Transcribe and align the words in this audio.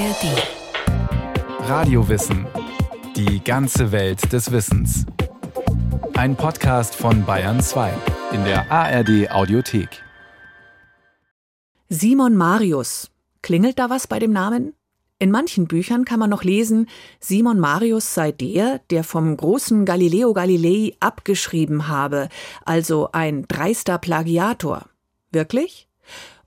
ARD. 0.00 1.68
Radiowissen. 1.68 2.46
Die 3.16 3.44
ganze 3.44 3.92
Welt 3.92 4.32
des 4.32 4.50
Wissens. 4.50 5.04
Ein 6.14 6.36
Podcast 6.36 6.94
von 6.94 7.26
Bayern 7.26 7.60
2 7.60 7.92
in 8.32 8.42
der 8.44 8.72
ARD 8.72 9.30
Audiothek. 9.30 10.02
Simon 11.90 12.34
Marius. 12.34 13.10
Klingelt 13.42 13.78
da 13.78 13.90
was 13.90 14.06
bei 14.06 14.18
dem 14.18 14.32
Namen? 14.32 14.72
In 15.18 15.30
manchen 15.30 15.66
Büchern 15.66 16.06
kann 16.06 16.18
man 16.18 16.30
noch 16.30 16.44
lesen, 16.44 16.88
Simon 17.18 17.60
Marius 17.60 18.14
sei 18.14 18.32
der, 18.32 18.80
der 18.88 19.04
vom 19.04 19.36
großen 19.36 19.84
Galileo 19.84 20.32
Galilei 20.32 20.96
abgeschrieben 21.00 21.88
habe, 21.88 22.30
also 22.64 23.10
ein 23.12 23.46
dreister 23.48 23.98
Plagiator. 23.98 24.86
Wirklich? 25.30 25.89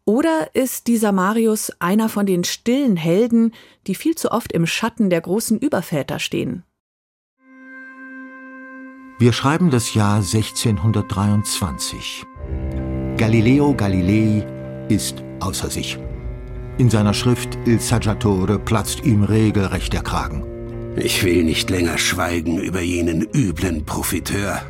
Oder 0.05 0.53
ist 0.53 0.87
dieser 0.87 1.13
Marius 1.13 1.71
einer 1.79 2.09
von 2.09 2.25
den 2.25 2.43
stillen 2.43 2.97
Helden, 2.97 3.53
die 3.87 3.95
viel 3.95 4.15
zu 4.15 4.31
oft 4.31 4.51
im 4.51 4.67
Schatten 4.67 5.09
der 5.09 5.21
großen 5.21 5.57
Überväter 5.57 6.19
stehen? 6.19 6.63
Wir 9.17 9.31
schreiben 9.31 9.69
das 9.69 9.93
Jahr 9.93 10.17
1623. 10.17 12.25
Galileo 13.15 13.73
Galilei 13.73 14.45
ist 14.89 15.23
außer 15.39 15.69
sich. 15.69 15.97
In 16.77 16.89
seiner 16.89 17.13
Schrift 17.13 17.57
Il 17.65 17.79
Saggiatore 17.79 18.59
platzt 18.59 19.05
ihm 19.05 19.23
regelrecht 19.23 19.93
der 19.93 20.01
Kragen. 20.01 20.43
Ich 20.97 21.23
will 21.23 21.45
nicht 21.45 21.69
länger 21.69 21.97
schweigen 21.97 22.59
über 22.59 22.81
jenen 22.81 23.21
üblen 23.21 23.85
Profiteur, 23.85 24.61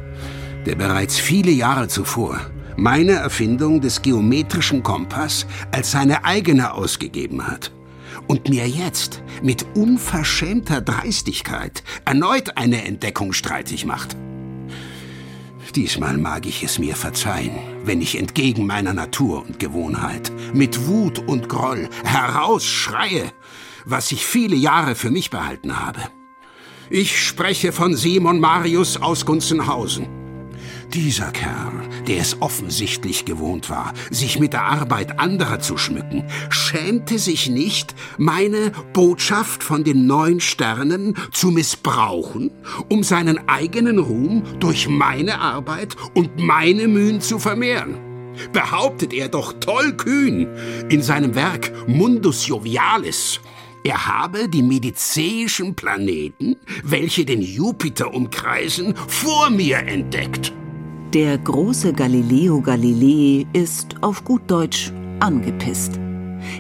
der 0.68 0.76
bereits 0.76 1.18
viele 1.18 1.50
Jahre 1.50 1.88
zuvor 1.88 2.40
meine 2.78 3.14
Erfindung 3.14 3.82
des 3.82 4.02
geometrischen 4.02 4.84
Kompass 4.84 5.46
als 5.72 5.92
seine 5.92 6.26
eigene 6.26 6.74
ausgegeben 6.74 7.48
hat 7.48 7.72
und 8.28 8.50
mir 8.50 8.68
jetzt 8.68 9.22
mit 9.42 9.66
unverschämter 9.76 10.82
Dreistigkeit 10.82 11.84
erneut 12.06 12.58
eine 12.58 12.86
Entdeckung 12.86 13.34
streitig 13.34 13.86
macht. 13.86 14.16
Diesmal 15.76 16.18
mag 16.18 16.46
ich 16.46 16.64
es 16.64 16.78
mir 16.78 16.96
verzeihen, 16.96 17.58
wenn 17.84 18.00
ich 18.00 18.20
entgegen 18.20 18.68
meiner 18.68 18.94
Natur 18.94 19.44
und 19.44 19.58
Gewohnheit 19.58 20.32
mit 20.54 20.88
Wut 20.88 21.18
und 21.18 21.50
Groll 21.50 21.90
herausschreie, 22.04 23.32
was 23.84 24.12
ich 24.12 24.26
viele 24.26 24.56
Jahre 24.56 24.94
für 24.94 25.10
mich 25.10 25.32
behalten 25.32 25.80
habe. 25.80 26.02
Ich 26.92 27.26
spreche 27.26 27.72
von 27.72 27.96
Simon 27.96 28.40
Marius 28.40 29.02
aus 29.02 29.26
Gunzenhausen 29.26 30.23
dieser 30.94 31.32
Kerl, 31.32 31.74
der 32.08 32.18
es 32.20 32.42
offensichtlich 32.42 33.26
gewohnt 33.26 33.70
war, 33.70 33.94
sich 34.10 34.40
mit 34.40 34.54
der 34.54 34.64
Arbeit 34.64 35.20
anderer 35.20 35.60
zu 35.60 35.78
schmücken, 35.78 36.24
schämte 36.50 37.20
sich 37.20 37.50
nicht, 37.50 37.96
meine 38.18 38.72
Botschaft 38.94 39.64
von 39.64 39.84
den 39.84 40.08
neun 40.08 40.40
Sternen 40.40 41.16
zu 41.32 41.52
missbrauchen, 41.52 42.52
um 42.90 43.04
seinen 43.04 43.48
eigenen 43.48 44.00
Ruhm 44.00 44.44
durch 44.60 44.88
meine 44.88 45.40
Arbeit 45.40 45.96
und 46.14 46.40
meine 46.40 46.88
Mühen 46.88 47.22
zu 47.22 47.40
vermehren. 47.40 47.98
Behauptet 48.52 49.14
er 49.14 49.30
doch 49.30 49.54
tollkühn 49.60 50.48
in 50.90 51.02
seinem 51.02 51.36
Werk 51.36 51.72
Mundus 51.88 52.48
Jovialis, 52.48 53.40
er 53.84 54.08
habe 54.08 54.48
die 54.48 54.64
mediceischen 54.64 55.76
Planeten, 55.76 56.56
welche 56.84 57.26
den 57.26 57.42
Jupiter 57.42 58.14
umkreisen, 58.14 58.96
vor 58.96 59.50
mir 59.50 59.80
entdeckt. 59.80 60.54
Der 61.14 61.38
große 61.38 61.94
Galileo 61.94 62.60
Galilei 62.60 63.46
ist 63.54 63.98
auf 64.02 64.24
gut 64.24 64.50
Deutsch 64.50 64.92
angepisst. 65.20 66.00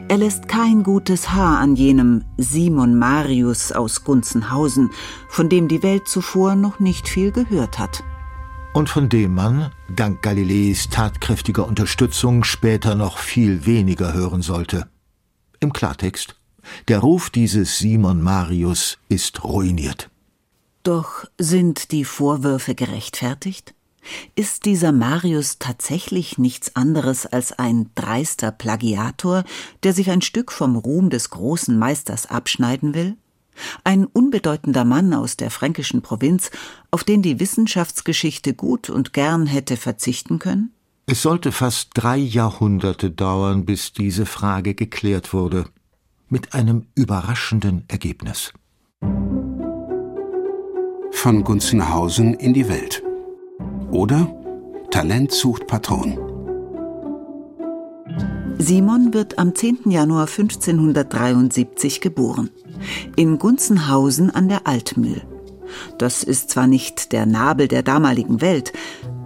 Er 0.07 0.17
lässt 0.17 0.47
kein 0.47 0.83
gutes 0.83 1.31
Haar 1.31 1.57
an 1.57 1.75
jenem 1.75 2.23
Simon 2.37 2.99
Marius 2.99 3.71
aus 3.71 4.03
Gunzenhausen, 4.03 4.91
von 5.27 5.49
dem 5.49 5.67
die 5.67 5.81
Welt 5.81 6.07
zuvor 6.07 6.53
noch 6.53 6.79
nicht 6.79 7.09
viel 7.09 7.31
gehört 7.31 7.79
hat. 7.79 8.03
Und 8.75 8.89
von 8.89 9.09
dem 9.09 9.33
man, 9.33 9.71
dank 9.89 10.21
Galileis 10.21 10.87
tatkräftiger 10.87 11.67
Unterstützung, 11.67 12.43
später 12.43 12.93
noch 12.93 13.17
viel 13.17 13.65
weniger 13.65 14.13
hören 14.13 14.43
sollte. 14.43 14.87
Im 15.61 15.73
Klartext, 15.73 16.35
der 16.89 16.99
Ruf 16.99 17.31
dieses 17.31 17.79
Simon 17.79 18.21
Marius 18.21 18.99
ist 19.09 19.43
ruiniert. 19.43 20.11
Doch 20.83 21.25
sind 21.39 21.91
die 21.91 22.05
Vorwürfe 22.05 22.75
gerechtfertigt? 22.75 23.73
Ist 24.35 24.65
dieser 24.65 24.91
Marius 24.91 25.59
tatsächlich 25.59 26.37
nichts 26.37 26.75
anderes 26.75 27.25
als 27.25 27.51
ein 27.53 27.89
dreister 27.95 28.51
Plagiator, 28.51 29.43
der 29.83 29.93
sich 29.93 30.09
ein 30.09 30.21
Stück 30.21 30.51
vom 30.51 30.75
Ruhm 30.75 31.09
des 31.09 31.29
großen 31.29 31.77
Meisters 31.77 32.25
abschneiden 32.25 32.93
will? 32.93 33.15
Ein 33.83 34.05
unbedeutender 34.05 34.83
Mann 34.83 35.13
aus 35.13 35.37
der 35.37 35.51
fränkischen 35.51 36.01
Provinz, 36.01 36.49
auf 36.91 37.03
den 37.03 37.21
die 37.21 37.39
Wissenschaftsgeschichte 37.39 38.53
gut 38.53 38.89
und 38.89 39.13
gern 39.13 39.45
hätte 39.45 39.77
verzichten 39.77 40.39
können? 40.39 40.73
Es 41.05 41.21
sollte 41.21 41.51
fast 41.51 41.89
drei 41.93 42.17
Jahrhunderte 42.17 43.11
dauern, 43.11 43.65
bis 43.65 43.93
diese 43.93 44.25
Frage 44.25 44.73
geklärt 44.73 45.33
wurde, 45.33 45.65
mit 46.29 46.53
einem 46.53 46.87
überraschenden 46.95 47.83
Ergebnis. 47.89 48.53
Von 51.11 51.43
Gunzenhausen 51.43 52.33
in 52.33 52.53
die 52.53 52.67
Welt. 52.67 53.03
Oder 53.93 54.27
Talent 54.89 55.31
sucht 55.31 55.67
Patron. 55.67 56.17
Simon 58.57 59.13
wird 59.13 59.37
am 59.37 59.53
10. 59.53 59.89
Januar 59.89 60.27
1573 60.27 62.01
geboren. 62.01 62.49
In 63.15 63.37
Gunzenhausen 63.37 64.31
an 64.31 64.49
der 64.49 64.65
Altmühl. 64.65 65.21
Das 65.99 66.23
ist 66.23 66.49
zwar 66.49 66.65
nicht 66.65 67.11
der 67.11 67.25
Nabel 67.25 67.67
der 67.67 67.83
damaligen 67.83 68.41
Welt, 68.41 68.73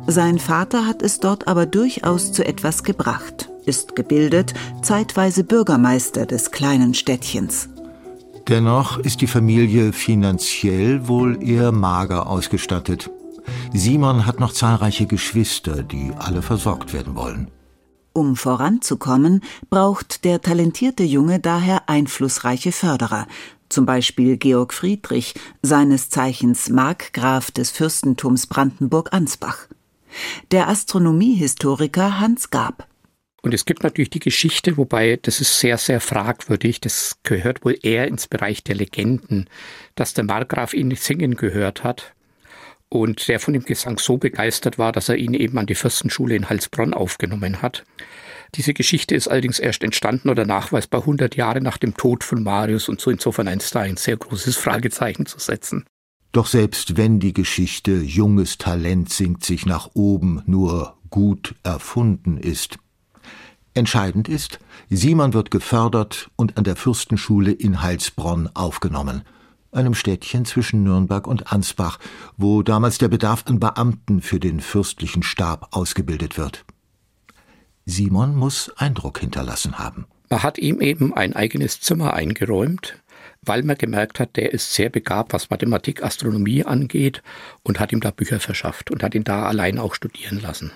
sein 0.09 0.39
Vater 0.39 0.85
hat 0.85 1.01
es 1.01 1.19
dort 1.19 1.47
aber 1.49 1.65
durchaus 1.65 2.31
zu 2.31 2.45
etwas 2.45 2.83
gebracht, 2.83 3.49
ist 3.65 3.93
gebildet, 3.95 4.53
zeitweise 4.81 5.43
Bürgermeister 5.43 6.25
des 6.25 6.51
kleinen 6.51 6.93
Städtchens. 6.93 7.67
Dennoch 8.47 8.97
ist 8.99 9.19
die 9.19 9.27
Familie 9.27 9.91
finanziell 9.91 11.09
wohl 11.09 11.43
eher 11.43 11.73
mager 11.73 12.27
ausgestattet. 12.27 13.09
Simon 13.73 14.25
hat 14.25 14.39
noch 14.39 14.53
zahlreiche 14.53 15.05
Geschwister, 15.05 15.83
die 15.83 16.11
alle 16.17 16.41
versorgt 16.41 16.93
werden 16.93 17.15
wollen. 17.15 17.51
Um 18.13 18.35
voranzukommen, 18.35 19.43
braucht 19.69 20.23
der 20.23 20.41
talentierte 20.41 21.03
Junge 21.03 21.39
daher 21.39 21.87
einflussreiche 21.87 22.71
Förderer, 22.71 23.27
zum 23.69 23.85
Beispiel 23.85 24.37
Georg 24.37 24.73
Friedrich, 24.73 25.35
seines 25.61 26.09
Zeichens 26.09 26.69
Markgraf 26.69 27.51
des 27.51 27.69
Fürstentums 27.69 28.47
Brandenburg-Ansbach. 28.47 29.67
Der 30.51 30.67
Astronomiehistoriker 30.67 32.19
Hans 32.19 32.49
Gab. 32.49 32.87
Und 33.43 33.53
es 33.53 33.65
gibt 33.65 33.83
natürlich 33.83 34.09
die 34.09 34.19
Geschichte, 34.19 34.77
wobei 34.77 35.19
das 35.21 35.39
ist 35.39 35.59
sehr, 35.59 35.77
sehr 35.77 36.01
fragwürdig. 36.01 36.81
Das 36.81 37.17
gehört 37.23 37.63
wohl 37.63 37.77
eher 37.83 38.07
ins 38.07 38.27
Bereich 38.27 38.63
der 38.63 38.75
Legenden, 38.75 39.47
dass 39.95 40.15
der 40.15 40.23
Markgraf 40.23 40.73
ihn 40.73 40.95
singen 40.95 41.35
gehört 41.35 41.83
hat 41.83 42.15
und 42.89 43.27
der 43.27 43.39
von 43.39 43.53
dem 43.53 43.63
Gesang 43.63 43.99
so 43.99 44.17
begeistert 44.17 44.77
war, 44.77 44.91
dass 44.91 45.09
er 45.09 45.17
ihn 45.17 45.33
eben 45.33 45.57
an 45.57 45.65
die 45.65 45.75
Fürstenschule 45.75 46.35
in 46.35 46.49
Heilsbronn 46.49 46.93
aufgenommen 46.93 47.61
hat. 47.61 47.83
Diese 48.55 48.73
Geschichte 48.73 49.13
ist 49.13 49.27
allerdings 49.27 49.59
erst 49.59 49.83
entstanden 49.83 50.29
oder 50.29 50.45
nachweisbar 50.45 51.01
100 51.01 51.35
Jahre 51.35 51.59
nach 51.59 51.77
dem 51.77 51.95
Tod 51.95 52.23
von 52.23 52.43
Marius 52.43 52.87
und 52.87 53.01
so 53.01 53.11
insofern 53.11 53.45
da 53.45 53.79
ein 53.81 53.97
sehr 53.97 54.17
großes 54.17 54.55
Fragezeichen 54.57 55.25
zu 55.25 55.39
setzen. 55.39 55.85
Doch 56.31 56.47
selbst 56.47 56.97
wenn 56.97 57.19
die 57.19 57.33
Geschichte 57.33 57.91
junges 57.91 58.57
Talent 58.57 59.11
singt 59.11 59.43
sich 59.43 59.65
nach 59.65 59.89
oben 59.93 60.43
nur 60.45 60.97
gut 61.09 61.55
erfunden 61.63 62.37
ist, 62.37 62.77
entscheidend 63.73 64.27
ist, 64.27 64.59
Simon 64.89 65.33
wird 65.33 65.51
gefördert 65.51 66.29
und 66.35 66.57
an 66.57 66.63
der 66.63 66.75
Fürstenschule 66.75 67.51
in 67.51 67.81
Heilsbronn 67.81 68.49
aufgenommen– 68.53 69.23
einem 69.71 69.93
Städtchen 69.93 70.45
zwischen 70.45 70.83
Nürnberg 70.83 71.27
und 71.27 71.51
Ansbach, 71.51 71.99
wo 72.37 72.63
damals 72.63 72.97
der 72.97 73.07
Bedarf 73.07 73.45
an 73.47 73.59
Beamten 73.59 74.21
für 74.21 74.39
den 74.39 74.59
fürstlichen 74.59 75.23
Stab 75.23 75.69
ausgebildet 75.71 76.37
wird. 76.37 76.65
Simon 77.85 78.35
muss 78.35 78.71
Eindruck 78.77 79.19
hinterlassen 79.19 79.79
haben. 79.79 80.05
Man 80.29 80.43
hat 80.43 80.57
ihm 80.57 80.81
eben 80.81 81.13
ein 81.13 81.33
eigenes 81.33 81.79
Zimmer 81.79 82.13
eingeräumt, 82.13 83.01
weil 83.41 83.63
man 83.63 83.77
gemerkt 83.77 84.19
hat, 84.19 84.35
der 84.35 84.51
ist 84.51 84.73
sehr 84.73 84.89
begabt, 84.89 85.33
was 85.33 85.49
Mathematik, 85.49 86.03
Astronomie 86.03 86.65
angeht 86.65 87.23
und 87.63 87.79
hat 87.79 87.93
ihm 87.93 88.01
da 88.01 88.11
Bücher 88.11 88.39
verschafft 88.39 88.91
und 88.91 89.03
hat 89.03 89.15
ihn 89.15 89.23
da 89.23 89.45
allein 89.45 89.79
auch 89.79 89.95
studieren 89.95 90.41
lassen. 90.41 90.71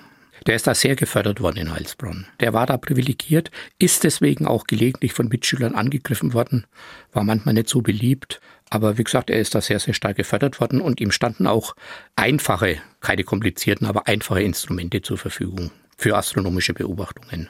Der 0.47 0.55
ist 0.55 0.65
da 0.65 0.73
sehr 0.73 0.95
gefördert 0.95 1.39
worden 1.39 1.57
in 1.57 1.71
Heilsbronn. 1.71 2.25
Der 2.39 2.53
war 2.53 2.65
da 2.65 2.77
privilegiert, 2.77 3.51
ist 3.77 4.03
deswegen 4.03 4.47
auch 4.47 4.65
gelegentlich 4.65 5.13
von 5.13 5.27
Mitschülern 5.27 5.75
angegriffen 5.75 6.33
worden, 6.33 6.65
war 7.13 7.23
manchmal 7.23 7.53
nicht 7.53 7.69
so 7.69 7.81
beliebt, 7.81 8.41
aber 8.69 8.97
wie 8.97 9.03
gesagt, 9.03 9.29
er 9.29 9.39
ist 9.39 9.53
da 9.53 9.61
sehr, 9.61 9.79
sehr 9.79 9.93
stark 9.93 10.17
gefördert 10.17 10.59
worden 10.59 10.81
und 10.81 10.99
ihm 10.99 11.11
standen 11.11 11.45
auch 11.45 11.75
einfache, 12.15 12.77
keine 13.01 13.23
komplizierten, 13.23 13.85
aber 13.85 14.07
einfache 14.07 14.41
Instrumente 14.41 15.01
zur 15.01 15.17
Verfügung 15.17 15.71
für 15.97 16.15
astronomische 16.15 16.73
Beobachtungen. 16.73 17.49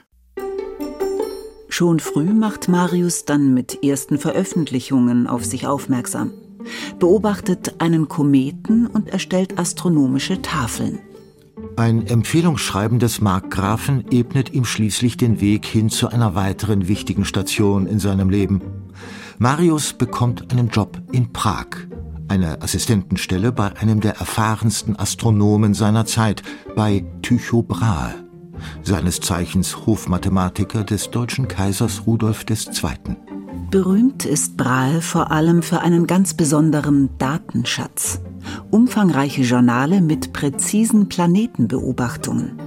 Schon 1.69 2.01
früh 2.01 2.25
macht 2.25 2.67
Marius 2.67 3.23
dann 3.23 3.53
mit 3.53 3.81
ersten 3.81 4.17
Veröffentlichungen 4.19 5.27
auf 5.27 5.45
sich 5.45 5.67
aufmerksam, 5.67 6.33
beobachtet 6.99 7.75
einen 7.79 8.09
Kometen 8.09 8.87
und 8.87 9.07
erstellt 9.07 9.57
astronomische 9.57 10.41
Tafeln. 10.41 10.99
Ein 11.77 12.05
Empfehlungsschreiben 12.05 12.99
des 12.99 13.21
Markgrafen 13.21 14.05
ebnet 14.11 14.53
ihm 14.53 14.65
schließlich 14.65 15.17
den 15.17 15.39
Weg 15.39 15.65
hin 15.65 15.89
zu 15.89 16.09
einer 16.09 16.35
weiteren 16.35 16.87
wichtigen 16.87 17.25
Station 17.25 17.87
in 17.87 17.99
seinem 17.99 18.29
Leben. 18.29 18.61
Marius 19.39 19.93
bekommt 19.93 20.51
einen 20.51 20.69
Job 20.69 21.01
in 21.11 21.31
Prag, 21.31 21.67
eine 22.27 22.61
Assistentenstelle 22.61 23.51
bei 23.51 23.75
einem 23.77 24.01
der 24.01 24.17
erfahrensten 24.17 24.99
Astronomen 24.99 25.73
seiner 25.73 26.05
Zeit, 26.05 26.43
bei 26.75 27.05
Tycho 27.21 27.63
Brahe, 27.63 28.13
seines 28.83 29.19
Zeichens 29.21 29.85
Hofmathematiker 29.85 30.83
des 30.83 31.09
deutschen 31.09 31.47
Kaisers 31.47 32.05
Rudolf 32.05 32.45
II. 32.49 33.30
Berühmt 33.69 34.25
ist 34.25 34.55
Brahe 34.55 35.01
vor 35.01 35.31
allem 35.31 35.61
für 35.61 35.81
einen 35.81 36.07
ganz 36.07 36.33
besonderen 36.33 37.09
Datenschatz. 37.17 38.21
Umfangreiche 38.69 39.41
Journale 39.41 40.01
mit 40.01 40.31
präzisen 40.31 41.09
Planetenbeobachtungen. 41.09 42.59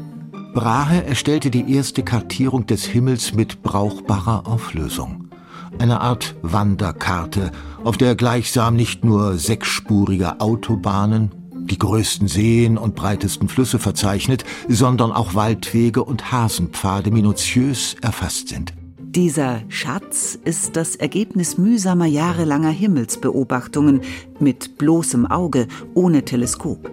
Brahe 0.54 1.04
erstellte 1.04 1.50
die 1.50 1.72
erste 1.74 2.02
Kartierung 2.02 2.66
des 2.66 2.84
Himmels 2.84 3.34
mit 3.34 3.62
brauchbarer 3.62 4.46
Auflösung. 4.46 5.30
Eine 5.78 6.00
Art 6.00 6.36
Wanderkarte, 6.42 7.50
auf 7.82 7.96
der 7.96 8.14
gleichsam 8.14 8.76
nicht 8.76 9.04
nur 9.04 9.38
sechsspurige 9.38 10.40
Autobahnen, 10.40 11.32
die 11.52 11.78
größten 11.78 12.28
Seen 12.28 12.76
und 12.78 12.94
breitesten 12.94 13.48
Flüsse 13.48 13.78
verzeichnet, 13.78 14.44
sondern 14.68 15.12
auch 15.12 15.34
Waldwege 15.34 16.04
und 16.04 16.30
Hasenpfade 16.30 17.10
minutiös 17.10 17.96
erfasst 18.02 18.48
sind. 18.48 18.74
Dieser 19.14 19.62
Schatz 19.68 20.36
ist 20.44 20.74
das 20.74 20.96
Ergebnis 20.96 21.56
mühsamer 21.56 22.06
jahrelanger 22.06 22.70
Himmelsbeobachtungen 22.70 24.00
mit 24.40 24.76
bloßem 24.76 25.26
Auge, 25.26 25.68
ohne 25.94 26.24
Teleskop. 26.24 26.90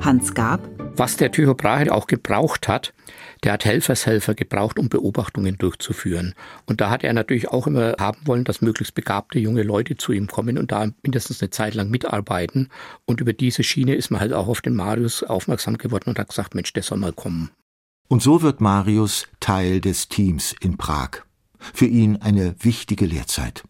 Hans 0.00 0.32
Gab. 0.32 0.66
Was 0.96 1.18
der 1.18 1.30
Tycho 1.32 1.54
Brahe 1.54 1.92
auch 1.92 2.06
gebraucht 2.06 2.66
hat, 2.66 2.94
der 3.42 3.52
hat 3.52 3.66
Helfershelfer 3.66 4.32
gebraucht, 4.34 4.78
um 4.78 4.88
Beobachtungen 4.88 5.58
durchzuführen. 5.58 6.34
Und 6.64 6.80
da 6.80 6.88
hat 6.88 7.04
er 7.04 7.12
natürlich 7.12 7.48
auch 7.48 7.66
immer 7.66 7.94
haben 8.00 8.20
wollen, 8.24 8.44
dass 8.44 8.62
möglichst 8.62 8.94
begabte 8.94 9.38
junge 9.38 9.64
Leute 9.64 9.98
zu 9.98 10.12
ihm 10.12 10.28
kommen 10.28 10.56
und 10.56 10.72
da 10.72 10.88
mindestens 11.02 11.42
eine 11.42 11.50
Zeit 11.50 11.74
lang 11.74 11.90
mitarbeiten. 11.90 12.70
Und 13.04 13.20
über 13.20 13.34
diese 13.34 13.64
Schiene 13.64 13.94
ist 13.94 14.10
man 14.10 14.22
halt 14.22 14.32
auch 14.32 14.48
auf 14.48 14.62
den 14.62 14.74
Marius 14.74 15.22
aufmerksam 15.22 15.76
geworden 15.76 16.08
und 16.08 16.18
hat 16.18 16.30
gesagt, 16.30 16.54
Mensch, 16.54 16.72
der 16.72 16.82
soll 16.82 16.96
mal 16.96 17.12
kommen. 17.12 17.50
Und 18.08 18.22
so 18.22 18.40
wird 18.40 18.62
Marius 18.62 19.26
Teil 19.40 19.82
des 19.82 20.08
Teams 20.08 20.54
in 20.62 20.78
Prag 20.78 21.20
für 21.72 21.86
ihn 21.86 22.16
eine 22.16 22.54
wichtige 22.60 23.06
Lehrzeit. 23.06 23.64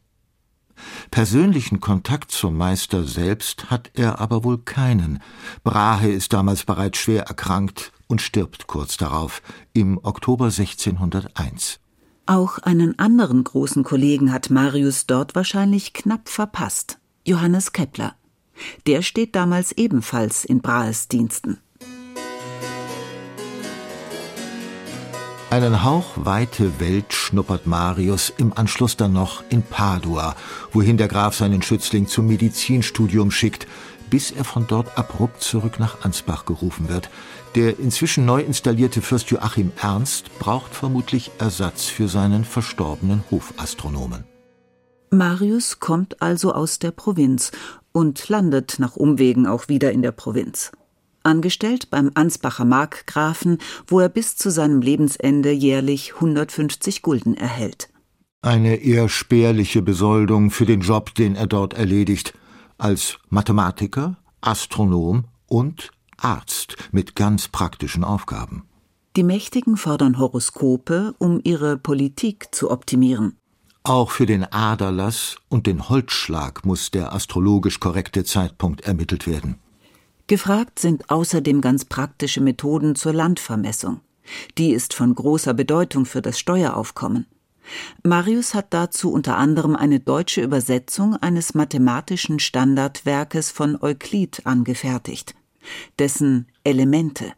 Persönlichen 1.10 1.80
Kontakt 1.80 2.30
zum 2.30 2.56
Meister 2.56 3.04
selbst 3.04 3.70
hat 3.70 3.90
er 3.94 4.20
aber 4.20 4.44
wohl 4.44 4.58
keinen. 4.58 5.20
Brahe 5.62 6.10
ist 6.10 6.32
damals 6.32 6.64
bereits 6.64 6.98
schwer 6.98 7.24
erkrankt 7.24 7.92
und 8.06 8.20
stirbt 8.20 8.66
kurz 8.66 8.96
darauf, 8.96 9.42
im 9.72 9.98
Oktober 10.02 10.46
1601. 10.46 11.80
Auch 12.26 12.58
einen 12.58 12.98
anderen 12.98 13.44
großen 13.44 13.84
Kollegen 13.84 14.32
hat 14.32 14.50
Marius 14.50 15.06
dort 15.06 15.34
wahrscheinlich 15.34 15.92
knapp 15.92 16.28
verpasst, 16.28 16.98
Johannes 17.26 17.72
Kepler. 17.72 18.14
Der 18.86 19.02
steht 19.02 19.34
damals 19.34 19.72
ebenfalls 19.72 20.44
in 20.44 20.60
Brahes 20.60 21.08
Diensten. 21.08 21.58
Einen 25.54 25.84
Hauch 25.84 26.16
weite 26.16 26.80
Welt 26.80 27.12
schnuppert 27.12 27.64
Marius 27.64 28.32
im 28.38 28.52
Anschluss 28.54 28.96
dann 28.96 29.12
noch 29.12 29.44
in 29.50 29.62
Padua, 29.62 30.34
wohin 30.72 30.96
der 30.96 31.06
Graf 31.06 31.36
seinen 31.36 31.62
Schützling 31.62 32.08
zum 32.08 32.26
Medizinstudium 32.26 33.30
schickt, 33.30 33.68
bis 34.10 34.32
er 34.32 34.42
von 34.42 34.66
dort 34.66 34.98
abrupt 34.98 35.42
zurück 35.44 35.78
nach 35.78 36.04
Ansbach 36.04 36.44
gerufen 36.44 36.88
wird. 36.88 37.08
Der 37.54 37.78
inzwischen 37.78 38.26
neu 38.26 38.40
installierte 38.40 39.00
Fürst 39.00 39.30
Joachim 39.30 39.70
Ernst 39.80 40.36
braucht 40.40 40.74
vermutlich 40.74 41.30
Ersatz 41.38 41.84
für 41.84 42.08
seinen 42.08 42.44
verstorbenen 42.44 43.22
Hofastronomen. 43.30 44.24
Marius 45.10 45.78
kommt 45.78 46.20
also 46.20 46.52
aus 46.52 46.80
der 46.80 46.90
Provinz 46.90 47.52
und 47.92 48.28
landet 48.28 48.80
nach 48.80 48.96
Umwegen 48.96 49.46
auch 49.46 49.68
wieder 49.68 49.92
in 49.92 50.02
der 50.02 50.10
Provinz 50.10 50.72
angestellt 51.24 51.90
beim 51.90 52.10
Ansbacher 52.14 52.64
Markgrafen, 52.64 53.58
wo 53.86 54.00
er 54.00 54.08
bis 54.08 54.36
zu 54.36 54.50
seinem 54.50 54.80
Lebensende 54.80 55.50
jährlich 55.50 56.14
150 56.14 57.02
Gulden 57.02 57.36
erhält. 57.36 57.88
Eine 58.42 58.76
eher 58.76 59.08
spärliche 59.08 59.82
Besoldung 59.82 60.50
für 60.50 60.66
den 60.66 60.82
Job, 60.82 61.14
den 61.14 61.34
er 61.34 61.46
dort 61.46 61.74
erledigt, 61.74 62.34
als 62.78 63.18
Mathematiker, 63.30 64.18
Astronom 64.40 65.24
und 65.46 65.90
Arzt 66.18 66.76
mit 66.92 67.16
ganz 67.16 67.48
praktischen 67.48 68.04
Aufgaben. 68.04 68.64
Die 69.16 69.22
Mächtigen 69.22 69.76
fordern 69.76 70.18
Horoskope, 70.18 71.14
um 71.18 71.40
ihre 71.42 71.78
Politik 71.78 72.48
zu 72.52 72.70
optimieren. 72.70 73.36
Auch 73.84 74.10
für 74.10 74.26
den 74.26 74.44
Aderlass 74.44 75.36
und 75.48 75.66
den 75.66 75.88
Holzschlag 75.88 76.64
muss 76.64 76.90
der 76.90 77.12
astrologisch 77.12 77.80
korrekte 77.80 78.24
Zeitpunkt 78.24 78.80
ermittelt 78.80 79.26
werden. 79.26 79.56
Gefragt 80.26 80.78
sind 80.78 81.10
außerdem 81.10 81.60
ganz 81.60 81.84
praktische 81.84 82.40
Methoden 82.40 82.94
zur 82.94 83.12
Landvermessung. 83.12 84.00
Die 84.56 84.70
ist 84.70 84.94
von 84.94 85.14
großer 85.14 85.52
Bedeutung 85.52 86.06
für 86.06 86.22
das 86.22 86.38
Steueraufkommen. 86.38 87.26
Marius 88.02 88.54
hat 88.54 88.72
dazu 88.72 89.12
unter 89.12 89.36
anderem 89.36 89.76
eine 89.76 90.00
deutsche 90.00 90.42
Übersetzung 90.42 91.16
eines 91.16 91.54
mathematischen 91.54 92.38
Standardwerkes 92.38 93.50
von 93.50 93.76
Euklid 93.80 94.46
angefertigt, 94.46 95.34
dessen 95.98 96.46
Elemente. 96.62 97.32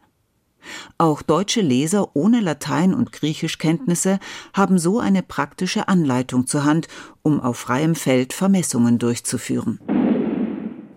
Auch 0.97 1.21
deutsche 1.21 1.61
Leser 1.61 2.15
ohne 2.15 2.41
Latein- 2.41 2.93
und 2.93 3.11
Griechischkenntnisse 3.11 4.19
haben 4.53 4.77
so 4.79 4.99
eine 4.99 5.23
praktische 5.23 5.87
Anleitung 5.87 6.47
zur 6.47 6.65
Hand, 6.65 6.87
um 7.21 7.39
auf 7.39 7.57
freiem 7.57 7.95
Feld 7.95 8.33
Vermessungen 8.33 8.97
durchzuführen. 8.97 9.79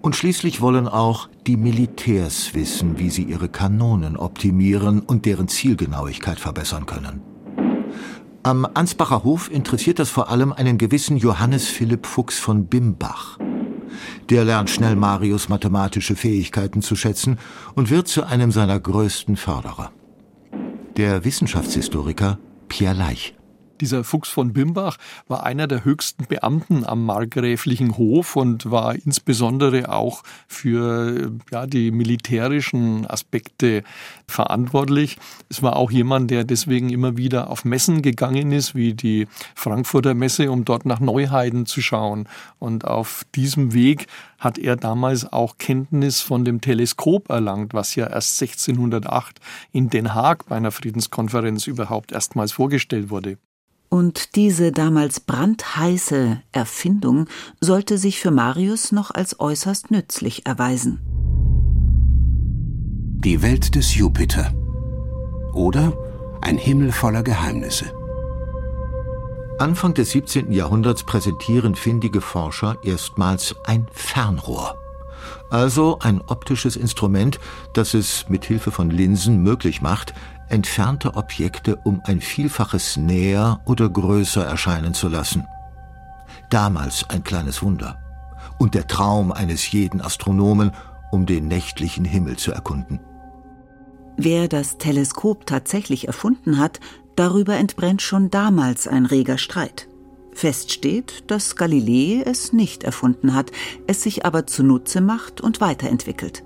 Und 0.03 0.17
schließlich 0.17 0.61
wollen 0.61 0.89
auch 0.89 1.29
die 1.47 1.57
Militärs 1.57 2.55
wissen, 2.55 2.99
wie 2.99 3.11
sie 3.11 3.25
ihre 3.25 3.49
Kanonen 3.49 4.17
optimieren 4.17 5.01
und 5.01 5.27
deren 5.27 5.49
Zielgenauigkeit 5.49 6.41
verbessern 6.41 6.87
können. 6.87 7.21
Am 8.43 8.67
Ansbacher 8.73 9.23
Hof 9.25 9.51
interessiert 9.51 9.99
das 9.99 10.09
vor 10.09 10.31
allem 10.31 10.53
einen 10.53 10.79
gewissen 10.79 11.19
Johannes 11.19 11.69
Philipp 11.69 12.07
Fuchs 12.07 12.39
von 12.39 12.67
Bimbach. 12.67 13.39
Der 14.31 14.45
lernt 14.47 14.71
schnell 14.71 14.97
Marius 14.97 15.51
mathematische 15.51 16.17
Fähigkeiten 16.17 16.81
zu 16.81 16.97
schätzen 16.97 17.39
und 17.75 17.91
wird 17.91 18.09
zu 18.09 18.25
einem 18.25 18.51
seiner 18.53 18.81
größten 18.81 19.37
Förderer. 19.37 19.93
Der 20.97 21.25
Wissenschaftshistoriker 21.25 22.39
Pierre 22.69 22.95
Leich. 22.97 23.35
Dieser 23.81 24.05
Fuchs 24.05 24.29
von 24.29 24.53
Bimbach 24.53 24.97
war 25.29 25.45
einer 25.45 25.67
der 25.67 25.85
höchsten 25.85 26.27
Beamten 26.27 26.85
am 26.85 27.05
markgräflichen 27.05 27.97
Hof 27.97 28.37
und 28.37 28.71
war 28.71 28.95
insbesondere 28.95 29.93
auch 29.93 30.23
für 30.47 31.33
ja, 31.51 31.67
die 31.67 31.91
militärischen 31.91 33.07
Aspekte 33.07 33.83
verantwortlich. 34.27 35.19
Es 35.49 35.63
war 35.63 35.77
auch 35.77 35.91
jemand, 35.91 36.31
der 36.31 36.45
deswegen 36.45 36.91
immer 36.91 37.17
wieder 37.17 37.51
auf 37.51 37.65
Messen 37.65 38.03
gegangen 38.03 38.53
ist, 38.53 38.75
wie 38.75 38.95
die 38.95 39.27
Frankfurter 39.55 40.15
Messe, 40.15 40.51
um 40.51 40.65
dort 40.65 40.87
nach 40.87 41.01
Neuheiden 41.01 41.67
zu 41.67 41.81
schauen. 41.81 42.29
Und 42.59 42.85
auf 42.85 43.25
diesem 43.35 43.73
Weg 43.73 44.07
hat 44.39 44.59
er 44.59 44.77
damals 44.77 45.31
auch 45.33 45.59
Kenntnis 45.59 46.21
von 46.21 46.45
dem 46.45 46.61
Teleskop 46.61 47.29
erlangt, 47.29 47.75
was 47.75 47.95
ja 47.95 48.07
erst 48.07 48.41
1608 48.43 49.39
in 49.73 49.91
Den 49.91 50.15
Haag 50.15 50.47
bei 50.47 50.57
einer 50.57 50.73
Friedenskonferenz 50.73 51.67
überhaupt 51.67 52.13
erstmals 52.13 52.53
vorgestellt 52.53 53.11
wurde. 53.11 53.39
Und 53.91 54.37
diese 54.37 54.71
damals 54.71 55.19
brandheiße 55.19 56.41
Erfindung 56.53 57.27
sollte 57.61 57.99
sich 57.99 58.21
für 58.21 58.31
Marius 58.31 58.93
noch 58.93 59.11
als 59.11 59.41
äußerst 59.41 59.91
nützlich 59.91 60.47
erweisen. 60.47 61.01
Die 63.25 63.43
Welt 63.43 63.75
des 63.75 63.97
Jupiter 63.97 64.55
oder 65.53 65.93
ein 66.41 66.57
Himmel 66.57 66.93
voller 66.93 67.25
Geheimnisse. 67.25 67.93
Anfang 69.59 69.93
des 69.93 70.13
17. 70.13 70.53
Jahrhunderts 70.53 71.03
präsentieren 71.03 71.75
findige 71.75 72.21
Forscher 72.21 72.79
erstmals 72.85 73.57
ein 73.65 73.89
Fernrohr. 73.93 74.77
Also 75.51 75.99
ein 75.99 76.21
optisches 76.21 76.77
Instrument, 76.77 77.41
das 77.75 77.95
es 77.95 78.29
mit 78.29 78.45
Hilfe 78.45 78.71
von 78.71 78.89
Linsen 78.89 79.43
möglich 79.43 79.83
macht, 79.83 80.15
entfernte 80.51 81.15
Objekte 81.15 81.77
um 81.77 82.03
ein 82.05 82.21
Vielfaches 82.21 82.97
näher 82.97 83.61
oder 83.65 83.89
größer 83.89 84.45
erscheinen 84.45 84.95
zu 84.95 85.09
lassen. 85.09 85.47
Damals 86.51 87.09
ein 87.09 87.25
kleines 87.25 87.63
Wunder 87.63 87.99
und 88.59 88.75
der 88.75 88.87
Traum 88.87 89.33
eines 89.33 89.71
jeden 89.71 90.01
Astronomen, 90.01 90.73
um 91.11 91.27
den 91.27 91.49
nächtlichen 91.49 92.05
Himmel 92.05 92.37
zu 92.37 92.53
erkunden. 92.53 93.01
Wer 94.17 94.49
das 94.49 94.77
Teleskop 94.77 95.47
tatsächlich 95.47 96.07
erfunden 96.07 96.59
hat, 96.59 96.79
Darüber 97.21 97.57
entbrennt 97.57 98.01
schon 98.01 98.31
damals 98.31 98.89
ein 98.89 99.05
reger 99.05 99.37
Streit. 99.37 99.89
Fest 100.33 100.73
steht, 100.73 101.31
dass 101.31 101.55
Galilei 101.55 102.23
es 102.25 102.55
nicht 102.55 102.83
erfunden 102.83 103.35
hat, 103.35 103.53
es 103.87 104.03
sich 104.03 104.25
aber 104.25 104.47
zunutze 104.47 105.03
macht 105.03 105.43
und 105.43 105.61
weiterentwickelt. 105.61 106.45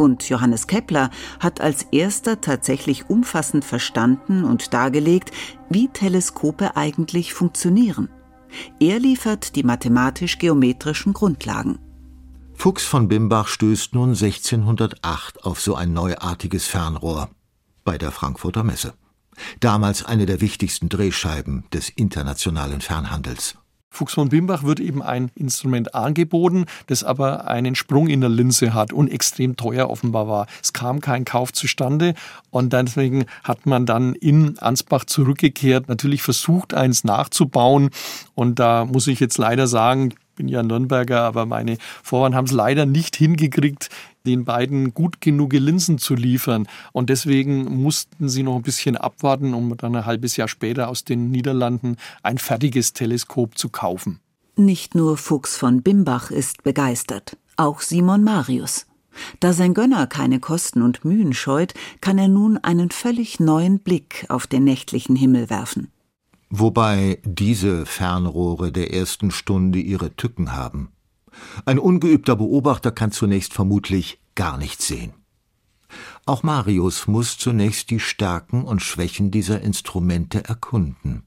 Und 0.00 0.26
Johannes 0.30 0.66
Kepler 0.66 1.10
hat 1.40 1.60
als 1.60 1.82
erster 1.92 2.40
tatsächlich 2.40 3.10
umfassend 3.10 3.66
verstanden 3.66 4.44
und 4.44 4.72
dargelegt, 4.72 5.30
wie 5.68 5.88
Teleskope 5.88 6.74
eigentlich 6.74 7.34
funktionieren. 7.34 8.08
Er 8.80 8.98
liefert 8.98 9.56
die 9.56 9.62
mathematisch-geometrischen 9.62 11.12
Grundlagen. 11.12 11.80
Fuchs 12.54 12.86
von 12.86 13.08
Bimbach 13.08 13.46
stößt 13.46 13.94
nun 13.94 14.14
1608 14.14 15.44
auf 15.44 15.60
so 15.60 15.74
ein 15.74 15.92
neuartiges 15.92 16.64
Fernrohr 16.64 17.28
bei 17.84 17.98
der 17.98 18.10
Frankfurter 18.10 18.64
Messe. 18.64 18.94
Damals 19.60 20.02
eine 20.02 20.24
der 20.24 20.40
wichtigsten 20.40 20.88
Drehscheiben 20.88 21.64
des 21.74 21.90
internationalen 21.90 22.80
Fernhandels. 22.80 23.59
Fuchs 23.90 24.14
von 24.14 24.28
Bimbach 24.28 24.62
wird 24.62 24.78
eben 24.78 25.02
ein 25.02 25.30
Instrument 25.34 25.94
angeboten, 25.94 26.66
das 26.86 27.02
aber 27.02 27.48
einen 27.48 27.74
Sprung 27.74 28.06
in 28.06 28.20
der 28.20 28.30
Linse 28.30 28.72
hat 28.72 28.92
und 28.92 29.08
extrem 29.08 29.56
teuer 29.56 29.90
offenbar 29.90 30.28
war. 30.28 30.46
Es 30.62 30.72
kam 30.72 31.00
kein 31.00 31.24
Kauf 31.24 31.52
zustande 31.52 32.14
und 32.50 32.72
deswegen 32.72 33.26
hat 33.42 33.66
man 33.66 33.86
dann 33.86 34.14
in 34.14 34.58
Ansbach 34.60 35.04
zurückgekehrt, 35.04 35.88
natürlich 35.88 36.22
versucht, 36.22 36.72
eins 36.72 37.02
nachzubauen 37.02 37.90
und 38.34 38.60
da 38.60 38.84
muss 38.84 39.08
ich 39.08 39.18
jetzt 39.18 39.38
leider 39.38 39.66
sagen, 39.66 40.14
bin 40.36 40.48
ja 40.48 40.62
Nürnberger, 40.62 41.20
aber 41.22 41.44
meine 41.44 41.76
Vorfahren 42.02 42.34
haben 42.34 42.46
es 42.46 42.52
leider 42.52 42.86
nicht 42.86 43.14
hingekriegt, 43.16 43.90
den 44.26 44.44
beiden 44.44 44.94
gut 44.94 45.20
genug 45.20 45.52
Linsen 45.52 45.98
zu 45.98 46.14
liefern. 46.14 46.66
Und 46.92 47.10
deswegen 47.10 47.82
mussten 47.82 48.28
sie 48.28 48.42
noch 48.42 48.56
ein 48.56 48.62
bisschen 48.62 48.96
abwarten, 48.96 49.54
um 49.54 49.76
dann 49.76 49.96
ein 49.96 50.06
halbes 50.06 50.36
Jahr 50.36 50.48
später 50.48 50.88
aus 50.88 51.04
den 51.04 51.30
Niederlanden 51.30 51.96
ein 52.22 52.38
fertiges 52.38 52.92
Teleskop 52.92 53.56
zu 53.56 53.68
kaufen. 53.68 54.20
Nicht 54.56 54.94
nur 54.94 55.16
Fuchs 55.16 55.56
von 55.56 55.82
Bimbach 55.82 56.30
ist 56.30 56.62
begeistert, 56.62 57.36
auch 57.56 57.80
Simon 57.80 58.24
Marius. 58.24 58.86
Da 59.40 59.52
sein 59.52 59.74
Gönner 59.74 60.06
keine 60.06 60.40
Kosten 60.40 60.82
und 60.82 61.04
Mühen 61.04 61.32
scheut, 61.32 61.74
kann 62.00 62.18
er 62.18 62.28
nun 62.28 62.58
einen 62.58 62.90
völlig 62.90 63.40
neuen 63.40 63.80
Blick 63.80 64.26
auf 64.28 64.46
den 64.46 64.64
nächtlichen 64.64 65.16
Himmel 65.16 65.50
werfen. 65.50 65.90
Wobei 66.50 67.18
diese 67.24 67.86
Fernrohre 67.86 68.72
der 68.72 68.92
ersten 68.92 69.30
Stunde 69.30 69.78
ihre 69.78 70.14
Tücken 70.16 70.52
haben. 70.52 70.90
Ein 71.64 71.78
ungeübter 71.78 72.36
Beobachter 72.36 72.92
kann 72.92 73.12
zunächst 73.12 73.52
vermutlich 73.52 74.20
gar 74.34 74.58
nichts 74.58 74.86
sehen. 74.86 75.12
Auch 76.26 76.42
Marius 76.42 77.06
muss 77.06 77.38
zunächst 77.38 77.90
die 77.90 78.00
Stärken 78.00 78.64
und 78.64 78.82
Schwächen 78.82 79.30
dieser 79.30 79.60
Instrumente 79.60 80.44
erkunden. 80.44 81.24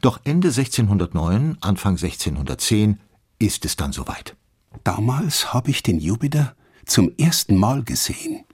Doch 0.00 0.20
Ende 0.24 0.48
1609, 0.48 1.58
Anfang 1.60 1.92
1610 1.92 3.00
ist 3.38 3.64
es 3.64 3.76
dann 3.76 3.92
soweit. 3.92 4.36
Damals 4.84 5.52
habe 5.52 5.70
ich 5.70 5.82
den 5.82 5.98
Jupiter 5.98 6.54
zum 6.84 7.12
ersten 7.18 7.56
Mal 7.56 7.82
gesehen. 7.82 8.44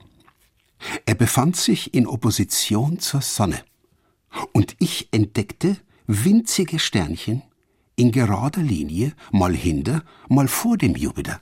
Er 1.05 1.15
befand 1.15 1.55
sich 1.55 1.93
in 1.93 2.07
Opposition 2.07 2.99
zur 2.99 3.21
Sonne 3.21 3.63
und 4.51 4.75
ich 4.79 5.09
entdeckte 5.11 5.77
winzige 6.07 6.79
Sternchen 6.79 7.43
in 7.95 8.11
gerader 8.11 8.61
Linie, 8.61 9.13
mal 9.31 9.53
hinter, 9.53 10.03
mal 10.29 10.47
vor 10.47 10.77
dem 10.77 10.95
Jupiter. 10.95 11.41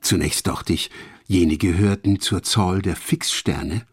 Zunächst 0.00 0.46
dachte 0.46 0.72
ich, 0.72 0.90
jene 1.26 1.56
gehörten 1.56 2.20
zur 2.20 2.42
Zahl 2.42 2.82
der 2.82 2.96
Fixsterne, 2.96 3.86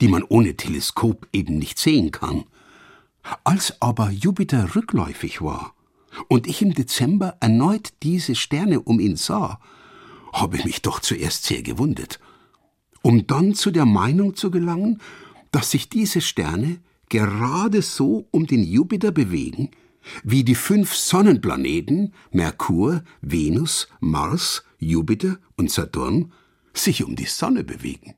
die 0.00 0.08
man 0.08 0.22
ohne 0.22 0.56
Teleskop 0.56 1.26
eben 1.32 1.58
nicht 1.58 1.78
sehen 1.78 2.10
kann. 2.10 2.44
Als 3.44 3.80
aber 3.80 4.10
Jupiter 4.10 4.74
rückläufig 4.74 5.40
war 5.40 5.74
und 6.28 6.46
ich 6.46 6.60
im 6.62 6.74
Dezember 6.74 7.36
erneut 7.40 7.92
diese 8.02 8.34
Sterne 8.34 8.80
um 8.80 9.00
ihn 9.00 9.16
sah, 9.16 9.60
habe 10.32 10.56
ich 10.56 10.64
mich 10.64 10.82
doch 10.82 11.00
zuerst 11.00 11.44
sehr 11.44 11.62
gewundert, 11.62 12.20
um 13.02 13.26
dann 13.26 13.54
zu 13.54 13.70
der 13.70 13.86
Meinung 13.86 14.34
zu 14.34 14.50
gelangen, 14.50 15.00
dass 15.52 15.70
sich 15.70 15.88
diese 15.88 16.20
Sterne 16.20 16.80
gerade 17.08 17.82
so 17.82 18.26
um 18.30 18.46
den 18.46 18.64
Jupiter 18.64 19.12
bewegen, 19.12 19.70
wie 20.22 20.44
die 20.44 20.54
fünf 20.54 20.94
Sonnenplaneten 20.94 22.12
Merkur, 22.30 23.02
Venus, 23.20 23.88
Mars, 24.00 24.64
Jupiter 24.78 25.38
und 25.56 25.70
Saturn 25.70 26.32
sich 26.72 27.04
um 27.04 27.16
die 27.16 27.26
Sonne 27.26 27.64
bewegen. 27.64 28.14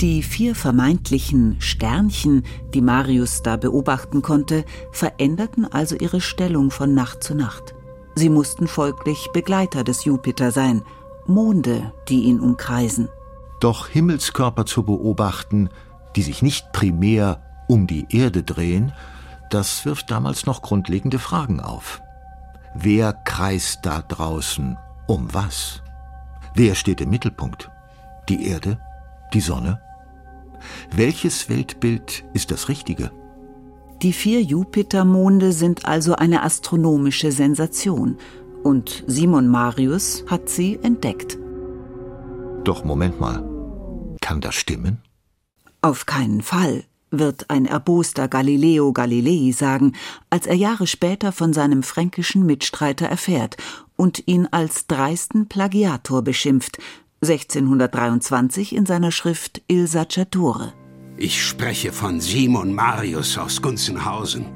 Die 0.00 0.22
vier 0.22 0.56
vermeintlichen 0.56 1.56
Sternchen, 1.60 2.42
die 2.74 2.82
Marius 2.82 3.42
da 3.42 3.56
beobachten 3.56 4.22
konnte, 4.22 4.64
veränderten 4.90 5.64
also 5.64 5.96
ihre 5.96 6.20
Stellung 6.20 6.72
von 6.72 6.94
Nacht 6.94 7.22
zu 7.22 7.34
Nacht. 7.34 7.74
Sie 8.16 8.28
mussten 8.28 8.66
folglich 8.66 9.30
Begleiter 9.32 9.84
des 9.84 10.04
Jupiter 10.04 10.50
sein, 10.50 10.82
Monde, 11.26 11.92
die 12.08 12.24
ihn 12.24 12.40
umkreisen. 12.40 13.08
Doch 13.60 13.88
Himmelskörper 13.88 14.66
zu 14.66 14.82
beobachten, 14.82 15.70
die 16.16 16.22
sich 16.22 16.42
nicht 16.42 16.72
primär 16.72 17.42
um 17.68 17.86
die 17.86 18.06
Erde 18.10 18.42
drehen, 18.42 18.92
das 19.50 19.84
wirft 19.84 20.10
damals 20.10 20.46
noch 20.46 20.62
grundlegende 20.62 21.18
Fragen 21.18 21.60
auf. 21.60 22.00
Wer 22.74 23.12
kreist 23.12 23.80
da 23.82 24.02
draußen 24.02 24.76
um 25.06 25.32
was? 25.32 25.82
Wer 26.54 26.74
steht 26.74 27.00
im 27.00 27.10
Mittelpunkt? 27.10 27.70
Die 28.28 28.46
Erde? 28.48 28.78
Die 29.32 29.40
Sonne? 29.40 29.80
Welches 30.90 31.48
Weltbild 31.48 32.24
ist 32.32 32.50
das 32.50 32.68
richtige? 32.68 33.10
Die 34.02 34.12
vier 34.12 34.42
Jupitermonde 34.42 35.52
sind 35.52 35.86
also 35.86 36.16
eine 36.16 36.42
astronomische 36.42 37.32
Sensation 37.32 38.18
und 38.62 39.04
Simon 39.06 39.48
Marius 39.48 40.24
hat 40.28 40.48
sie 40.48 40.78
entdeckt. 40.82 41.38
Doch 42.64 42.84
Moment 42.84 43.20
mal, 43.20 43.44
kann 44.20 44.40
das 44.40 44.54
stimmen? 44.54 45.02
Auf 45.82 46.06
keinen 46.06 46.42
Fall 46.42 46.84
wird 47.18 47.50
ein 47.50 47.66
erboster 47.66 48.28
Galileo 48.28 48.92
Galilei 48.92 49.52
sagen, 49.52 49.92
als 50.30 50.46
er 50.46 50.54
Jahre 50.54 50.86
später 50.86 51.32
von 51.32 51.52
seinem 51.52 51.82
fränkischen 51.82 52.46
Mitstreiter 52.46 53.06
erfährt 53.06 53.56
und 53.96 54.26
ihn 54.26 54.48
als 54.50 54.86
dreisten 54.86 55.48
Plagiator 55.48 56.22
beschimpft, 56.22 56.78
1623 57.22 58.74
in 58.74 58.86
seiner 58.86 59.10
Schrift 59.10 59.62
Il 59.68 59.86
Saggiatore. 59.86 60.74
Ich 61.16 61.44
spreche 61.44 61.92
von 61.92 62.20
Simon 62.20 62.72
Marius 62.74 63.38
aus 63.38 63.62
Gunzenhausen. 63.62 64.46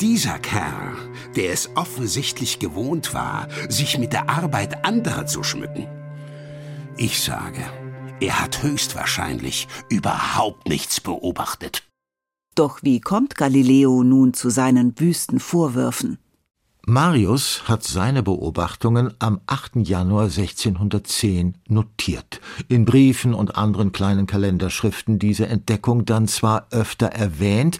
Dieser 0.00 0.38
Kerl, 0.38 0.94
der 1.34 1.52
es 1.52 1.70
offensichtlich 1.74 2.58
gewohnt 2.58 3.14
war, 3.14 3.48
sich 3.68 3.98
mit 3.98 4.12
der 4.12 4.28
Arbeit 4.28 4.84
anderer 4.84 5.26
zu 5.26 5.42
schmücken. 5.42 5.88
Ich 6.98 7.22
sage, 7.22 7.64
er 8.20 8.40
hat 8.40 8.62
höchstwahrscheinlich 8.62 9.68
überhaupt 9.88 10.68
nichts 10.68 11.00
beobachtet. 11.00 11.82
Doch 12.54 12.82
wie 12.82 13.00
kommt 13.00 13.36
Galileo 13.36 14.02
nun 14.02 14.34
zu 14.34 14.50
seinen 14.50 14.98
wüsten 14.98 15.40
Vorwürfen? 15.40 16.18
Marius 16.84 17.62
hat 17.68 17.84
seine 17.84 18.22
Beobachtungen 18.22 19.14
am 19.20 19.40
8. 19.46 19.76
Januar 19.76 20.24
1610 20.24 21.56
notiert. 21.68 22.40
In 22.68 22.84
Briefen 22.84 23.34
und 23.34 23.56
anderen 23.56 23.92
kleinen 23.92 24.26
Kalenderschriften 24.26 25.20
diese 25.20 25.46
Entdeckung 25.46 26.04
dann 26.04 26.26
zwar 26.26 26.66
öfter 26.72 27.06
erwähnt, 27.06 27.78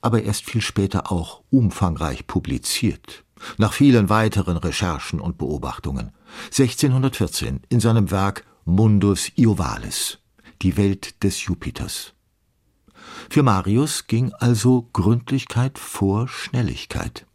aber 0.00 0.22
erst 0.22 0.44
viel 0.44 0.60
später 0.60 1.10
auch 1.10 1.42
umfangreich 1.50 2.26
publiziert. 2.26 3.24
Nach 3.58 3.72
vielen 3.72 4.08
weiteren 4.08 4.56
Recherchen 4.56 5.20
und 5.20 5.36
Beobachtungen. 5.36 6.12
1614 6.46 7.60
in 7.68 7.80
seinem 7.80 8.10
Werk 8.10 8.44
Mundus 8.64 9.32
Iovalis, 9.36 10.18
die 10.62 10.76
Welt 10.76 11.22
des 11.24 11.44
Jupiters. 11.44 12.14
Für 13.30 13.42
Marius 13.42 14.06
ging 14.06 14.32
also 14.38 14.88
Gründlichkeit 14.92 15.78
vor 15.78 16.28
Schnelligkeit. 16.28 17.26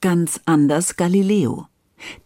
Ganz 0.00 0.40
anders 0.44 0.96
Galileo. 0.96 1.66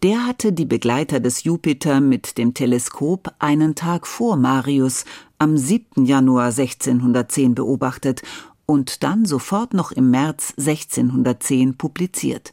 Der 0.02 0.26
hatte 0.26 0.52
die 0.52 0.64
Begleiter 0.64 1.20
des 1.20 1.44
Jupiter 1.44 2.00
mit 2.00 2.38
dem 2.38 2.54
Teleskop 2.54 3.32
einen 3.38 3.74
Tag 3.74 4.06
vor 4.06 4.36
Marius 4.36 5.04
am 5.38 5.56
7. 5.56 6.04
Januar 6.04 6.46
1610 6.46 7.54
beobachtet 7.54 8.22
und 8.66 9.02
dann 9.02 9.24
sofort 9.24 9.74
noch 9.74 9.92
im 9.92 10.10
März 10.10 10.54
1610 10.58 11.76
publiziert. 11.76 12.52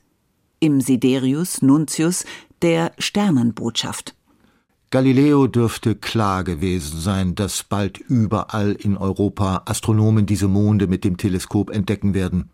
Im 0.60 0.82
Siderius 0.82 1.62
Nuntius 1.62 2.26
der 2.62 2.94
Sternenbotschaft. 2.98 4.16
Galileo 4.92 5.48
dürfte 5.48 5.96
klar 5.96 6.44
gewesen 6.44 7.00
sein, 7.00 7.36
dass 7.36 7.64
bald 7.64 7.98
überall 7.98 8.72
in 8.74 8.98
Europa 8.98 9.64
Astronomen 9.66 10.26
diese 10.26 10.48
Monde 10.48 10.88
mit 10.88 11.04
dem 11.04 11.18
Teleskop 11.18 11.70
entdecken 11.70 12.14
werden. 12.14 12.50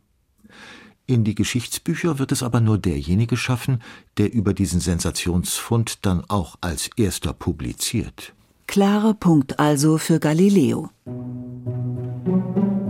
In 1.06 1.24
die 1.24 1.36
Geschichtsbücher 1.36 2.20
wird 2.20 2.32
es 2.32 2.42
aber 2.42 2.62
nur 2.62 2.78
derjenige 2.78 3.36
schaffen, 3.36 3.82
der 4.18 4.34
über 4.34 4.54
diesen 4.54 4.80
Sensationsfund 4.80 6.06
dann 6.06 6.24
auch 6.30 6.56
als 6.62 6.90
erster 6.96 7.34
publiziert. 7.34 8.34
Klarer 8.66 9.14
Punkt 9.14 9.60
also 9.60 9.98
für 9.98 10.20
Galileo. 10.20 10.90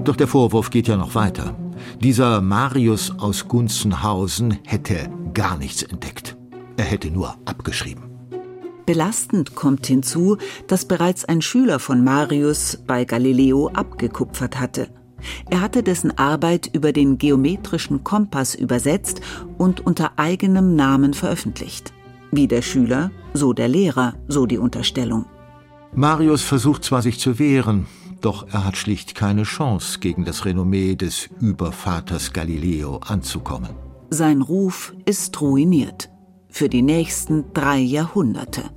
Doch 0.03 0.15
der 0.15 0.27
Vorwurf 0.27 0.69
geht 0.69 0.88
ja 0.88 0.98
noch 0.98 1.15
weiter. 1.15 1.55
Dieser 2.00 2.41
Marius 2.41 3.12
aus 3.17 3.48
Gunzenhausen 3.48 4.60
hätte 4.65 5.10
gar 5.33 5.57
nichts 5.57 5.81
entdeckt. 5.81 6.38
Er 6.77 6.86
hätte 6.86 7.10
nur 7.10 7.36
abgeschrieben. 7.45 8.10
Belastend 8.85 9.55
kommt 9.55 9.85
hinzu, 9.88 10.38
dass 10.67 10.85
bereits 10.85 11.25
ein 11.25 11.41
Schüler 11.41 11.79
von 11.79 12.03
Marius 12.03 12.77
bei 12.88 13.05
Galileo 13.05 13.69
abgekupfert 13.69 14.59
hatte. 14.59 14.89
Er 15.50 15.61
hatte 15.61 15.83
dessen 15.83 16.17
Arbeit 16.17 16.69
über 16.73 16.91
den 16.91 17.17
geometrischen 17.17 18.03
Kompass 18.03 18.55
übersetzt 18.55 19.21
und 19.57 19.85
unter 19.85 20.13
eigenem 20.17 20.75
Namen 20.75 21.13
veröffentlicht. 21.13 21.93
Wie 22.31 22.47
der 22.47 22.61
Schüler, 22.61 23.11
so 23.33 23.53
der 23.53 23.67
Lehrer, 23.67 24.15
so 24.27 24.45
die 24.45 24.57
Unterstellung. 24.57 25.25
Marius 25.93 26.41
versucht 26.41 26.83
zwar 26.83 27.01
sich 27.01 27.19
zu 27.19 27.38
wehren, 27.38 27.85
doch 28.21 28.47
er 28.51 28.65
hat 28.65 28.77
schlicht 28.77 29.15
keine 29.15 29.43
Chance, 29.43 30.00
gegen 30.00 30.25
das 30.25 30.45
Renommee 30.45 30.95
des 30.95 31.29
Übervaters 31.39 32.33
Galileo 32.33 32.97
anzukommen. 32.97 33.71
Sein 34.09 34.41
Ruf 34.41 34.93
ist 35.05 35.39
ruiniert. 35.41 36.10
Für 36.51 36.70
die 36.70 36.81
nächsten 36.81 37.53
drei 37.53 37.79
Jahrhunderte. 37.79 38.70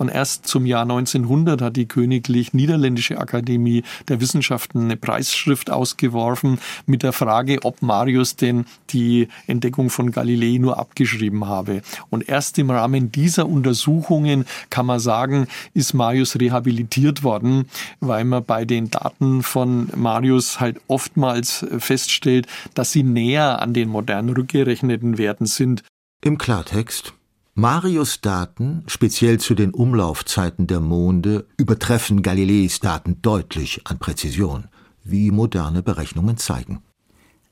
Und 0.00 0.08
erst 0.08 0.46
zum 0.46 0.64
Jahr 0.64 0.84
1900 0.84 1.60
hat 1.60 1.76
die 1.76 1.86
Königlich 1.86 2.54
Niederländische 2.54 3.18
Akademie 3.18 3.82
der 4.08 4.22
Wissenschaften 4.22 4.84
eine 4.84 4.96
Preisschrift 4.96 5.68
ausgeworfen 5.68 6.58
mit 6.86 7.02
der 7.02 7.12
Frage, 7.12 7.58
ob 7.64 7.82
Marius 7.82 8.34
denn 8.34 8.64
die 8.88 9.28
Entdeckung 9.46 9.90
von 9.90 10.10
Galilei 10.10 10.56
nur 10.56 10.78
abgeschrieben 10.78 11.46
habe. 11.46 11.82
Und 12.08 12.26
erst 12.26 12.58
im 12.58 12.70
Rahmen 12.70 13.12
dieser 13.12 13.46
Untersuchungen 13.46 14.46
kann 14.70 14.86
man 14.86 15.00
sagen, 15.00 15.48
ist 15.74 15.92
Marius 15.92 16.40
rehabilitiert 16.40 17.22
worden, 17.22 17.66
weil 18.00 18.24
man 18.24 18.42
bei 18.42 18.64
den 18.64 18.88
Daten 18.88 19.42
von 19.42 19.88
Marius 19.94 20.60
halt 20.60 20.80
oftmals 20.88 21.66
feststellt, 21.78 22.46
dass 22.72 22.92
sie 22.92 23.02
näher 23.02 23.60
an 23.60 23.74
den 23.74 23.90
modern 23.90 24.30
rückgerechneten 24.30 25.18
Werten 25.18 25.44
sind. 25.44 25.82
Im 26.22 26.36
Klartext, 26.36 27.14
Marius 27.54 28.20
Daten, 28.20 28.84
speziell 28.86 29.40
zu 29.40 29.54
den 29.54 29.70
Umlaufzeiten 29.70 30.66
der 30.66 30.80
Monde, 30.80 31.46
übertreffen 31.56 32.20
Galileis 32.20 32.80
Daten 32.80 33.22
deutlich 33.22 33.86
an 33.86 33.98
Präzision, 33.98 34.68
wie 35.02 35.30
moderne 35.30 35.82
Berechnungen 35.82 36.36
zeigen. 36.36 36.82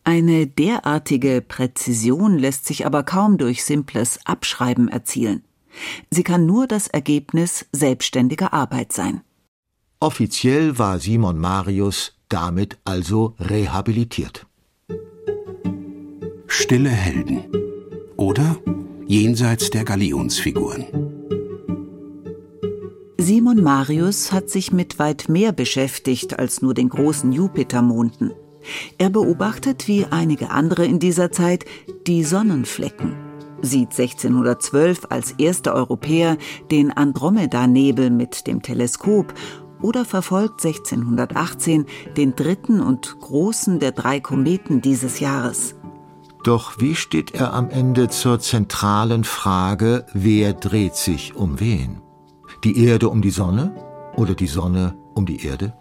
Eine 0.05 0.47
derartige 0.47 1.41
Präzision 1.41 2.37
lässt 2.37 2.67
sich 2.67 2.85
aber 2.85 3.05
kaum 3.05 3.39
durch 3.39 3.65
simples 3.65 4.21
Abschreiben 4.27 4.89
erzielen. 4.89 5.45
Sie 6.11 6.23
kann 6.23 6.45
nur 6.45 6.67
das 6.67 6.89
Ergebnis 6.89 7.65
selbstständiger 7.73 8.53
Arbeit 8.53 8.93
sein. 8.93 9.23
Offiziell 9.99 10.79
war 10.79 11.01
Simon 11.01 11.39
Marius 11.39 12.19
damit 12.29 12.77
also 12.85 13.35
rehabilitiert. 13.41 14.47
Stille 16.47 16.91
Helden. 16.91 17.68
Oder 18.19 18.57
jenseits 19.07 19.71
der 19.71 19.85
Galionsfiguren. 19.85 20.85
Simon 23.17 23.63
Marius 23.63 24.33
hat 24.33 24.51
sich 24.51 24.73
mit 24.73 24.99
weit 24.99 25.29
mehr 25.29 25.53
beschäftigt 25.53 26.37
als 26.37 26.61
nur 26.61 26.75
den 26.75 26.89
großen 26.89 27.31
Jupitermonden. 27.31 28.33
Er 28.99 29.11
beobachtet 29.11 29.87
wie 29.87 30.05
einige 30.05 30.51
andere 30.51 30.85
in 30.85 30.99
dieser 30.99 31.31
Zeit 31.31 31.65
die 32.09 32.25
Sonnenflecken, 32.25 33.15
sieht 33.63 33.91
1612 33.97 35.07
als 35.11 35.33
erster 35.39 35.75
Europäer 35.75 36.39
den 36.73 36.91
Andromeda-Nebel 36.91 38.11
mit 38.11 38.49
dem 38.49 38.63
Teleskop 38.63 39.33
oder 39.81 40.05
verfolgt 40.05 40.65
1618 40.65 41.87
den 42.17 42.35
dritten 42.35 42.81
und 42.81 43.21
großen 43.21 43.79
der 43.79 43.93
drei 43.93 44.19
Kometen 44.19 44.81
dieses 44.81 45.21
Jahres. 45.21 45.78
Doch 46.49 46.81
wie 46.81 46.95
steht 46.95 47.35
er 47.35 47.53
am 47.53 47.69
Ende 47.69 48.09
zur 48.09 48.41
zentralen 48.41 49.25
Frage, 49.25 50.07
wer 50.15 50.55
dreht 50.55 50.95
sich 50.95 51.37
um 51.37 51.61
wen? 51.61 52.01
Die 52.65 52.87
Erde 52.87 53.11
um 53.11 53.21
die 53.21 53.29
Sonne 53.29 53.75
oder 54.17 54.35
die 54.35 54.47
Sonne 54.47 54.97
um 55.15 55.27
die 55.27 55.45
Erde? 55.45 55.75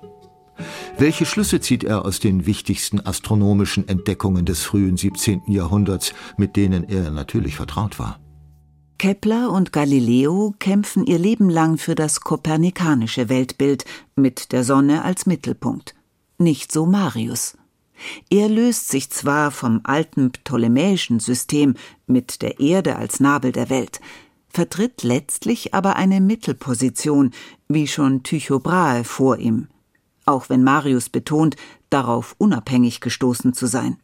Welche 0.97 1.25
Schlüsse 1.25 1.61
zieht 1.61 1.85
er 1.85 2.03
aus 2.03 2.19
den 2.19 2.45
wichtigsten 2.45 2.99
astronomischen 2.99 3.87
Entdeckungen 3.87 4.43
des 4.43 4.63
frühen 4.63 4.97
17. 4.97 5.43
Jahrhunderts, 5.47 6.13
mit 6.35 6.57
denen 6.57 6.83
er 6.83 7.11
natürlich 7.11 7.55
vertraut 7.55 7.97
war? 7.97 8.19
Kepler 8.97 9.53
und 9.53 9.71
Galileo 9.71 10.53
kämpfen 10.59 11.05
ihr 11.05 11.17
Leben 11.17 11.49
lang 11.49 11.77
für 11.77 11.95
das 11.95 12.19
kopernikanische 12.19 13.29
Weltbild 13.29 13.85
mit 14.17 14.51
der 14.51 14.65
Sonne 14.65 15.05
als 15.05 15.25
Mittelpunkt. 15.27 15.95
Nicht 16.37 16.73
so 16.73 16.85
Marius. 16.85 17.55
Er 18.29 18.49
löst 18.49 18.89
sich 18.89 19.09
zwar 19.09 19.51
vom 19.51 19.81
alten 19.83 20.31
ptolemäischen 20.31 21.19
System 21.19 21.75
mit 22.05 22.41
der 22.41 22.59
Erde 22.59 22.95
als 22.95 23.19
Nabel 23.19 23.51
der 23.51 23.69
Welt, 23.69 23.99
vertritt 24.49 25.03
letztlich 25.03 25.73
aber 25.73 25.95
eine 25.95 26.21
Mittelposition, 26.21 27.31
wie 27.67 27.87
schon 27.87 28.23
Tycho 28.23 28.59
Brahe 28.59 29.03
vor 29.03 29.37
ihm, 29.37 29.67
auch 30.25 30.49
wenn 30.49 30.63
Marius 30.63 31.09
betont, 31.09 31.55
darauf 31.89 32.35
unabhängig 32.37 33.01
gestoßen 33.01 33.53
zu 33.53 33.67
sein. 33.67 33.97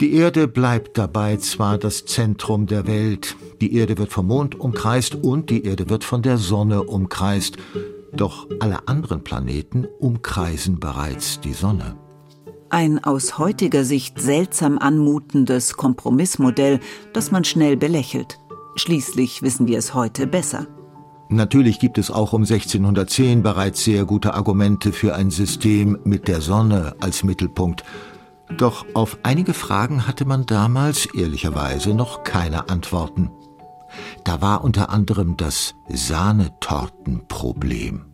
Die 0.00 0.14
Erde 0.14 0.48
bleibt 0.48 0.98
dabei 0.98 1.36
zwar 1.36 1.78
das 1.78 2.04
Zentrum 2.04 2.66
der 2.66 2.86
Welt, 2.86 3.36
die 3.60 3.76
Erde 3.76 3.96
wird 3.96 4.12
vom 4.12 4.26
Mond 4.26 4.58
umkreist 4.58 5.14
und 5.14 5.50
die 5.50 5.64
Erde 5.64 5.88
wird 5.88 6.04
von 6.04 6.22
der 6.22 6.36
Sonne 6.36 6.82
umkreist, 6.82 7.58
doch 8.12 8.48
alle 8.60 8.88
anderen 8.88 9.22
Planeten 9.22 9.86
umkreisen 10.00 10.80
bereits 10.80 11.40
die 11.40 11.52
Sonne. 11.52 11.96
Ein 12.74 13.02
aus 13.04 13.38
heutiger 13.38 13.84
Sicht 13.84 14.20
seltsam 14.20 14.80
anmutendes 14.80 15.74
Kompromissmodell, 15.74 16.80
das 17.12 17.30
man 17.30 17.44
schnell 17.44 17.76
belächelt. 17.76 18.40
Schließlich 18.74 19.42
wissen 19.42 19.68
wir 19.68 19.78
es 19.78 19.94
heute 19.94 20.26
besser. 20.26 20.66
Natürlich 21.28 21.78
gibt 21.78 21.98
es 21.98 22.10
auch 22.10 22.32
um 22.32 22.42
1610 22.42 23.44
bereits 23.44 23.84
sehr 23.84 24.04
gute 24.06 24.34
Argumente 24.34 24.90
für 24.90 25.14
ein 25.14 25.30
System 25.30 26.00
mit 26.02 26.26
der 26.26 26.40
Sonne 26.40 26.96
als 26.98 27.22
Mittelpunkt. 27.22 27.84
Doch 28.56 28.84
auf 28.94 29.18
einige 29.22 29.54
Fragen 29.54 30.08
hatte 30.08 30.24
man 30.24 30.44
damals 30.44 31.06
ehrlicherweise 31.14 31.94
noch 31.94 32.24
keine 32.24 32.70
Antworten. 32.70 33.30
Da 34.24 34.42
war 34.42 34.64
unter 34.64 34.90
anderem 34.90 35.36
das 35.36 35.76
Sahnetortenproblem. 35.88 38.13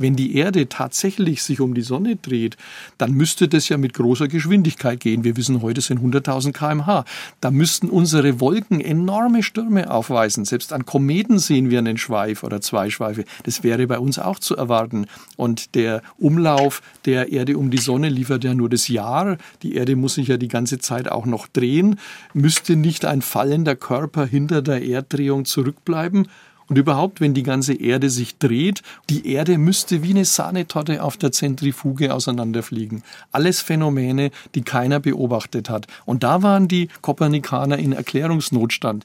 Wenn 0.00 0.16
die 0.16 0.34
Erde 0.34 0.66
tatsächlich 0.66 1.42
sich 1.42 1.60
um 1.60 1.74
die 1.74 1.82
Sonne 1.82 2.16
dreht, 2.16 2.56
dann 2.96 3.12
müsste 3.12 3.48
das 3.48 3.68
ja 3.68 3.76
mit 3.76 3.92
großer 3.92 4.28
Geschwindigkeit 4.28 4.98
gehen. 4.98 5.24
Wir 5.24 5.36
wissen 5.36 5.60
heute 5.60 5.82
sind 5.82 6.00
100.000 6.00 6.52
kmh. 6.52 7.04
Da 7.42 7.50
müssten 7.50 7.90
unsere 7.90 8.40
Wolken 8.40 8.80
enorme 8.80 9.42
Stürme 9.42 9.90
aufweisen. 9.90 10.46
Selbst 10.46 10.72
an 10.72 10.86
Kometen 10.86 11.38
sehen 11.38 11.68
wir 11.68 11.80
einen 11.80 11.98
Schweif 11.98 12.44
oder 12.44 12.62
zwei 12.62 12.88
Schweife. 12.88 13.26
Das 13.42 13.62
wäre 13.62 13.86
bei 13.86 13.98
uns 13.98 14.18
auch 14.18 14.38
zu 14.38 14.56
erwarten. 14.56 15.04
Und 15.36 15.74
der 15.74 16.00
Umlauf 16.16 16.80
der 17.04 17.30
Erde 17.30 17.58
um 17.58 17.70
die 17.70 17.76
Sonne 17.76 18.08
liefert 18.08 18.42
ja 18.42 18.54
nur 18.54 18.70
das 18.70 18.88
Jahr. 18.88 19.36
Die 19.62 19.74
Erde 19.74 19.96
muss 19.96 20.14
sich 20.14 20.28
ja 20.28 20.38
die 20.38 20.48
ganze 20.48 20.78
Zeit 20.78 21.12
auch 21.12 21.26
noch 21.26 21.46
drehen. 21.46 22.00
Müsste 22.32 22.74
nicht 22.74 23.04
ein 23.04 23.20
fallender 23.20 23.76
Körper 23.76 24.24
hinter 24.24 24.62
der 24.62 24.82
Erddrehung 24.82 25.44
zurückbleiben? 25.44 26.26
Und 26.70 26.78
überhaupt, 26.78 27.20
wenn 27.20 27.34
die 27.34 27.42
ganze 27.42 27.74
Erde 27.74 28.08
sich 28.10 28.38
dreht, 28.38 28.82
die 29.10 29.26
Erde 29.26 29.58
müsste 29.58 30.04
wie 30.04 30.10
eine 30.10 30.24
Sahnetorte 30.24 31.02
auf 31.02 31.16
der 31.16 31.32
Zentrifuge 31.32 32.14
auseinanderfliegen. 32.14 33.02
Alles 33.32 33.60
Phänomene, 33.60 34.30
die 34.54 34.62
keiner 34.62 35.00
beobachtet 35.00 35.68
hat. 35.68 35.88
Und 36.06 36.22
da 36.22 36.44
waren 36.44 36.68
die 36.68 36.88
Kopernikaner 37.02 37.76
in 37.76 37.92
Erklärungsnotstand. 37.92 39.04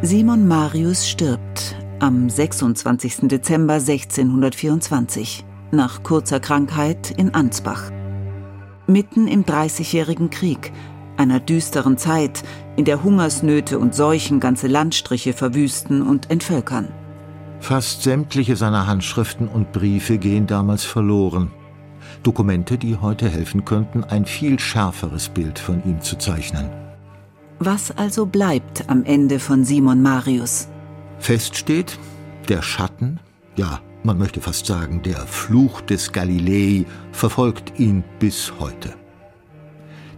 Simon 0.00 0.48
Marius 0.48 1.06
stirbt 1.06 1.76
am 1.98 2.30
26. 2.30 3.28
Dezember 3.28 3.74
1624 3.74 5.44
nach 5.72 6.02
kurzer 6.02 6.40
Krankheit 6.40 7.10
in 7.10 7.34
Ansbach. 7.34 7.90
Mitten 8.86 9.28
im 9.28 9.44
Dreißigjährigen 9.44 10.30
Krieg, 10.30 10.72
einer 11.18 11.40
düsteren 11.40 11.98
Zeit, 11.98 12.42
in 12.76 12.84
der 12.84 13.02
Hungersnöte 13.02 13.78
und 13.78 13.94
Seuchen 13.94 14.40
ganze 14.40 14.68
Landstriche 14.68 15.32
verwüsten 15.32 16.02
und 16.02 16.30
entvölkern. 16.30 16.88
Fast 17.60 18.02
sämtliche 18.02 18.56
seiner 18.56 18.86
Handschriften 18.86 19.48
und 19.48 19.72
Briefe 19.72 20.18
gehen 20.18 20.46
damals 20.46 20.84
verloren. 20.84 21.50
Dokumente, 22.22 22.78
die 22.78 22.96
heute 22.96 23.28
helfen 23.28 23.64
könnten, 23.64 24.04
ein 24.04 24.24
viel 24.24 24.58
schärferes 24.58 25.28
Bild 25.28 25.58
von 25.58 25.82
ihm 25.84 26.00
zu 26.00 26.16
zeichnen. 26.16 26.70
Was 27.58 27.90
also 27.96 28.24
bleibt 28.24 28.88
am 28.88 29.04
Ende 29.04 29.40
von 29.40 29.64
Simon 29.64 30.00
Marius? 30.00 30.68
Fest 31.18 31.56
steht, 31.56 31.98
der 32.48 32.62
Schatten, 32.62 33.18
ja, 33.56 33.80
man 34.04 34.16
möchte 34.16 34.40
fast 34.40 34.66
sagen, 34.66 35.02
der 35.02 35.18
Fluch 35.26 35.80
des 35.80 36.12
Galilei 36.12 36.86
verfolgt 37.10 37.80
ihn 37.80 38.04
bis 38.20 38.52
heute 38.60 38.94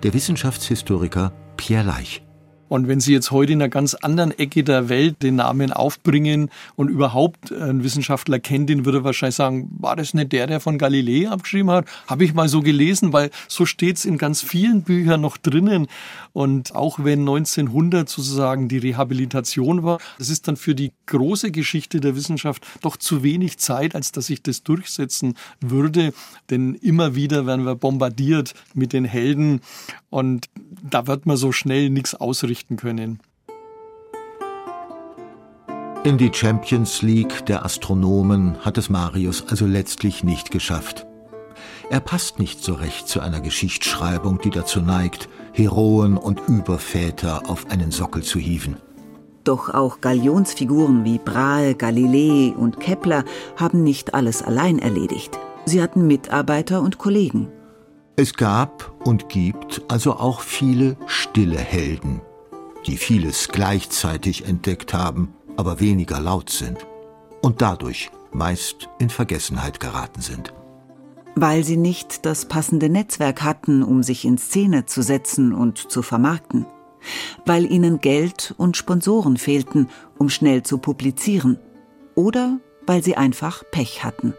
der 0.03 0.15
Wissenschaftshistoriker 0.15 1.33
Pierre 1.57 1.85
Leich. 1.85 2.23
Und 2.71 2.87
wenn 2.87 3.01
Sie 3.01 3.13
jetzt 3.13 3.33
heute 3.33 3.53
in 3.53 3.61
einer 3.61 3.69
ganz 3.69 3.95
anderen 3.95 4.31
Ecke 4.39 4.63
der 4.63 4.89
Welt 4.89 5.25
den 5.25 5.35
Namen 5.35 5.73
aufbringen 5.73 6.51
und 6.77 6.89
überhaupt 6.89 7.51
ein 7.51 7.83
Wissenschaftler 7.83 8.39
kennt 8.39 8.71
ihn, 8.71 8.85
würde 8.85 8.99
er 8.99 9.05
wahrscheinlich 9.05 9.35
sagen, 9.35 9.69
war 9.81 9.97
das 9.97 10.15
nicht 10.15 10.31
der, 10.31 10.47
der 10.47 10.61
von 10.61 10.79
Galilei 10.79 11.29
abgeschrieben 11.29 11.73
hat? 11.73 11.87
Habe 12.07 12.25
ich 12.25 12.33
mal 12.33 12.49
so 12.49 12.63
gelesen, 12.63 13.13
weil 13.13 13.33
so 13.49 13.67
steht 13.67 13.97
es 13.97 14.05
in 14.05 14.19
ganz 14.19 14.41
vielen 14.41 14.83
Büchern 14.83 15.21
noch 15.21 15.37
drinnen. 15.37 15.89
Und 16.33 16.77
auch 16.77 17.01
wenn 17.03 17.21
1900 17.21 18.09
sozusagen 18.09 18.69
die 18.69 18.79
Rehabilitation 18.79 19.83
war, 19.83 19.99
das 20.19 20.29
ist 20.29 20.47
dann 20.47 20.57
für 20.57 20.77
die 20.77 20.93
große 21.07 21.51
Geschichte 21.51 21.99
der 21.99 22.15
Wissenschaft 22.15 22.65
doch 22.83 22.97
zu 22.97 23.25
wenig 23.25 23.59
Zeit, 23.59 23.97
als 23.97 24.13
dass 24.13 24.31
ich 24.31 24.45
das 24.45 24.63
durchsetzen 24.63 25.35
würde. 25.61 26.13
Denn 26.51 26.77
immer 26.77 27.17
wieder 27.17 27.47
werden 27.47 27.67
wir 27.67 27.75
bombardiert 27.75 28.55
mit 28.75 28.93
den 28.93 29.07
Helden 29.07 29.61
und 30.09 30.49
da 30.89 31.07
wird 31.09 31.27
man 31.27 31.37
so 31.37 31.51
schnell 31.51 31.91
nichts 31.91 32.15
ausrichten 32.15 32.60
können. 32.77 33.21
In 36.03 36.17
die 36.17 36.33
Champions 36.33 37.03
League 37.03 37.45
der 37.47 37.65
Astronomen 37.65 38.65
hat 38.65 38.79
es 38.79 38.89
Marius 38.89 39.45
also 39.49 39.67
letztlich 39.67 40.25
nicht 40.25 40.51
geschafft. 40.51 41.07
Er 41.91 42.01
passt 42.01 42.39
nicht 42.39 42.63
so 42.63 42.75
recht 42.75 43.09
zu 43.09 43.21
einer 43.21 43.41
Geschichtsschreibung, 43.41 44.39
die 44.39 44.51
dazu 44.51 44.81
neigt, 44.81 45.29
Heroen 45.53 46.17
und 46.17 46.41
Überväter 46.49 47.43
auf 47.49 47.71
einen 47.71 47.91
Sockel 47.91 48.23
zu 48.23 48.39
hieven. 48.39 48.77
Doch 49.45 49.75
auch 49.75 50.01
Galionsfiguren 50.01 51.05
wie 51.05 51.19
Brahe, 51.19 51.75
Galilei 51.75 52.55
und 52.57 52.79
Kepler 52.79 53.25
haben 53.57 53.83
nicht 53.83 54.15
alles 54.15 54.43
allein 54.43 54.79
erledigt. 54.79 55.39
Sie 55.65 55.83
hatten 55.83 56.07
Mitarbeiter 56.07 56.81
und 56.81 56.99
Kollegen. 56.99 57.49
Es 58.17 58.35
gab 58.35 58.93
und 59.05 59.29
gibt 59.29 59.83
also 59.89 60.15
auch 60.15 60.41
viele 60.41 60.97
stille 61.07 61.59
Helden, 61.59 62.21
die 62.87 62.97
vieles 62.97 63.49
gleichzeitig 63.49 64.47
entdeckt 64.47 64.95
haben, 64.95 65.35
aber 65.57 65.81
weniger 65.81 66.21
laut 66.21 66.51
sind 66.51 66.87
und 67.43 67.63
dadurch 67.63 68.11
meist 68.33 68.89
in 68.99 69.11
Vergessenheit 69.11 69.81
geraten 69.81 70.21
sind. 70.21 70.53
Weil 71.35 71.65
sie 71.65 71.77
nicht 71.77 72.27
das 72.27 72.47
passende 72.47 72.89
Netzwerk 72.89 73.43
hatten, 73.43 73.83
um 73.83 74.03
sich 74.03 74.25
in 74.25 74.39
Szene 74.39 74.87
zu 74.87 75.03
setzen 75.03 75.53
und 75.53 75.91
zu 75.91 76.03
vermarkten. 76.03 76.67
Weil 77.47 77.71
ihnen 77.71 78.01
Geld 78.01 78.55
und 78.59 78.77
Sponsoren 78.77 79.37
fehlten, 79.37 79.89
um 80.19 80.29
schnell 80.29 80.63
zu 80.63 80.79
publizieren. 80.79 81.59
Oder 82.15 82.59
weil 82.87 83.03
sie 83.03 83.17
einfach 83.17 83.63
Pech 83.71 84.05
hatten 84.05 84.35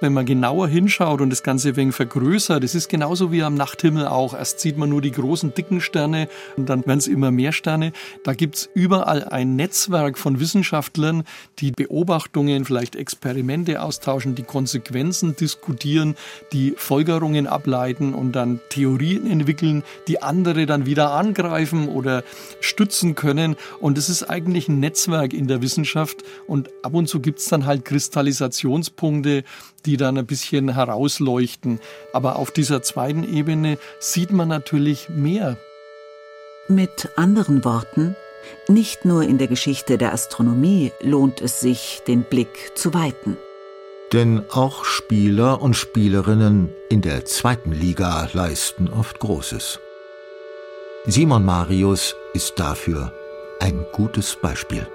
wenn 0.00 0.12
man 0.12 0.26
genauer 0.26 0.68
hinschaut 0.68 1.20
und 1.20 1.30
das 1.30 1.42
Ganze 1.42 1.76
wenig 1.76 1.94
vergrößert, 1.94 2.62
das 2.62 2.74
ist 2.74 2.88
genauso 2.88 3.32
wie 3.32 3.42
am 3.42 3.54
Nachthimmel 3.54 4.06
auch. 4.06 4.34
Erst 4.34 4.60
sieht 4.60 4.78
man 4.78 4.88
nur 4.88 5.00
die 5.00 5.10
großen, 5.10 5.54
dicken 5.54 5.80
Sterne 5.80 6.28
und 6.56 6.68
dann 6.68 6.86
werden 6.86 6.98
es 6.98 7.06
immer 7.06 7.30
mehr 7.30 7.52
Sterne. 7.52 7.92
Da 8.24 8.34
gibt 8.34 8.56
es 8.56 8.70
überall 8.74 9.24
ein 9.24 9.56
Netzwerk 9.56 10.18
von 10.18 10.40
Wissenschaftlern, 10.40 11.24
die 11.58 11.72
Beobachtungen, 11.72 12.64
vielleicht 12.64 12.96
Experimente 12.96 13.82
austauschen, 13.82 14.34
die 14.34 14.42
Konsequenzen 14.42 15.34
diskutieren, 15.36 16.14
die 16.52 16.74
Folgerungen 16.76 17.46
ableiten 17.46 18.14
und 18.14 18.32
dann 18.32 18.60
Theorien 18.70 19.28
entwickeln, 19.30 19.82
die 20.06 20.22
andere 20.22 20.66
dann 20.66 20.86
wieder 20.86 21.12
angreifen 21.12 21.88
oder 21.88 22.22
stützen 22.60 23.14
können. 23.14 23.56
Und 23.80 23.98
es 23.98 24.08
ist 24.08 24.24
eigentlich 24.24 24.68
ein 24.68 24.80
Netzwerk 24.80 25.32
in 25.32 25.48
der 25.48 25.62
Wissenschaft 25.62 26.22
und 26.46 26.70
ab 26.82 26.94
und 26.94 27.08
zu 27.08 27.20
gibt 27.20 27.40
es 27.40 27.46
dann 27.46 27.66
halt 27.66 27.84
Kristallisationspunkte, 27.84 29.44
die 29.86 29.96
dann 29.96 30.18
ein 30.18 30.26
bisschen 30.26 30.74
herausleuchten. 30.74 31.80
Aber 32.12 32.36
auf 32.36 32.50
dieser 32.50 32.82
zweiten 32.82 33.24
Ebene 33.24 33.78
sieht 33.98 34.30
man 34.30 34.48
natürlich 34.48 35.08
mehr. 35.08 35.56
Mit 36.68 37.10
anderen 37.16 37.64
Worten, 37.64 38.16
nicht 38.68 39.04
nur 39.04 39.22
in 39.22 39.38
der 39.38 39.48
Geschichte 39.48 39.98
der 39.98 40.12
Astronomie 40.12 40.92
lohnt 41.00 41.40
es 41.40 41.60
sich, 41.60 42.02
den 42.06 42.24
Blick 42.24 42.72
zu 42.74 42.94
weiten. 42.94 43.36
Denn 44.12 44.42
auch 44.50 44.84
Spieler 44.84 45.60
und 45.60 45.74
Spielerinnen 45.74 46.70
in 46.88 47.02
der 47.02 47.24
zweiten 47.24 47.72
Liga 47.72 48.28
leisten 48.32 48.88
oft 48.88 49.20
Großes. 49.20 49.80
Simon 51.06 51.44
Marius 51.44 52.16
ist 52.32 52.58
dafür 52.58 53.12
ein 53.60 53.84
gutes 53.92 54.36
Beispiel. 54.36 54.86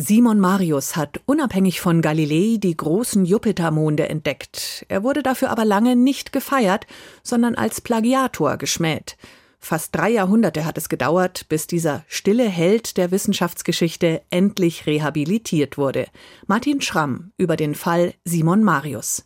Simon 0.00 0.38
Marius 0.38 0.94
hat 0.94 1.20
unabhängig 1.26 1.80
von 1.80 2.02
Galilei 2.02 2.58
die 2.58 2.76
großen 2.76 3.24
Jupitermonde 3.24 4.08
entdeckt. 4.08 4.86
Er 4.88 5.02
wurde 5.02 5.24
dafür 5.24 5.50
aber 5.50 5.64
lange 5.64 5.96
nicht 5.96 6.32
gefeiert, 6.32 6.86
sondern 7.24 7.56
als 7.56 7.80
Plagiator 7.80 8.58
geschmäht. 8.58 9.16
Fast 9.58 9.96
drei 9.96 10.10
Jahrhunderte 10.10 10.64
hat 10.64 10.78
es 10.78 10.88
gedauert, 10.88 11.46
bis 11.48 11.66
dieser 11.66 12.04
stille 12.06 12.48
Held 12.48 12.96
der 12.96 13.10
Wissenschaftsgeschichte 13.10 14.22
endlich 14.30 14.86
rehabilitiert 14.86 15.78
wurde. 15.78 16.06
Martin 16.46 16.80
Schramm 16.80 17.32
über 17.36 17.56
den 17.56 17.74
Fall 17.74 18.14
Simon 18.24 18.62
Marius. 18.62 19.24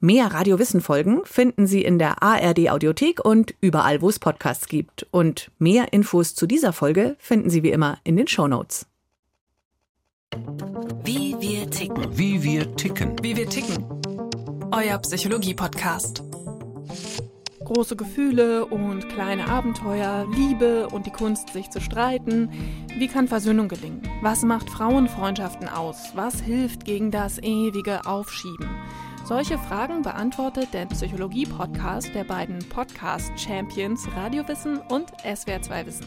Mehr 0.00 0.32
Radiowissen-Folgen 0.32 1.26
finden 1.26 1.66
Sie 1.66 1.84
in 1.84 1.98
der 1.98 2.22
ARD 2.22 2.70
Audiothek 2.70 3.22
und 3.22 3.54
überall, 3.60 4.00
wo 4.00 4.08
es 4.08 4.18
Podcasts 4.18 4.66
gibt. 4.66 5.06
Und 5.10 5.50
mehr 5.58 5.92
Infos 5.92 6.34
zu 6.34 6.46
dieser 6.46 6.72
Folge 6.72 7.16
finden 7.18 7.50
Sie 7.50 7.62
wie 7.62 7.70
immer 7.70 7.98
in 8.02 8.16
den 8.16 8.28
Show 8.28 8.48
Notes. 8.48 8.86
Wie 11.04 11.34
wir 11.40 11.70
ticken. 11.70 12.18
Wie 12.18 12.42
wir 12.42 12.74
ticken. 12.76 13.16
Wie 13.22 13.36
wir 13.36 13.48
ticken. 13.48 13.84
Euer 14.70 14.98
Psychologie-Podcast. 14.98 16.22
Große 17.64 17.96
Gefühle 17.96 18.66
und 18.66 19.08
kleine 19.08 19.48
Abenteuer, 19.48 20.26
Liebe 20.34 20.88
und 20.88 21.06
die 21.06 21.10
Kunst, 21.10 21.50
sich 21.50 21.70
zu 21.70 21.80
streiten. 21.80 22.50
Wie 22.98 23.08
kann 23.08 23.28
Versöhnung 23.28 23.68
gelingen? 23.68 24.02
Was 24.22 24.42
macht 24.42 24.68
Frauenfreundschaften 24.68 25.68
aus? 25.68 26.12
Was 26.14 26.40
hilft 26.40 26.84
gegen 26.84 27.10
das 27.10 27.38
ewige 27.38 28.06
Aufschieben? 28.06 28.68
Solche 29.24 29.58
Fragen 29.58 30.02
beantwortet 30.02 30.68
der 30.72 30.86
Psychologie-Podcast 30.86 32.14
der 32.14 32.24
beiden 32.24 32.58
Podcast-Champions 32.68 34.06
Radiowissen 34.14 34.78
und 34.88 35.10
SWR2 35.24 35.86
Wissen. 35.86 36.06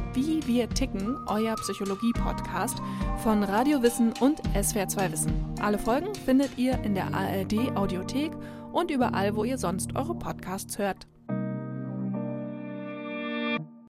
Wie 0.13 0.45
wir 0.45 0.67
ticken, 0.67 1.17
euer 1.27 1.55
Psychologie-Podcast 1.55 2.81
von 3.23 3.43
Radio 3.43 3.81
Wissen 3.81 4.11
und 4.19 4.41
SWR2 4.53 5.09
Wissen. 5.09 5.33
Alle 5.61 5.79
Folgen 5.79 6.13
findet 6.13 6.57
ihr 6.57 6.77
in 6.83 6.95
der 6.95 7.13
ARD 7.13 7.77
Audiothek 7.77 8.33
und 8.73 8.91
überall, 8.91 9.33
wo 9.37 9.45
ihr 9.45 9.57
sonst 9.57 9.95
eure 9.95 10.13
Podcasts 10.15 10.77
hört. 10.77 11.07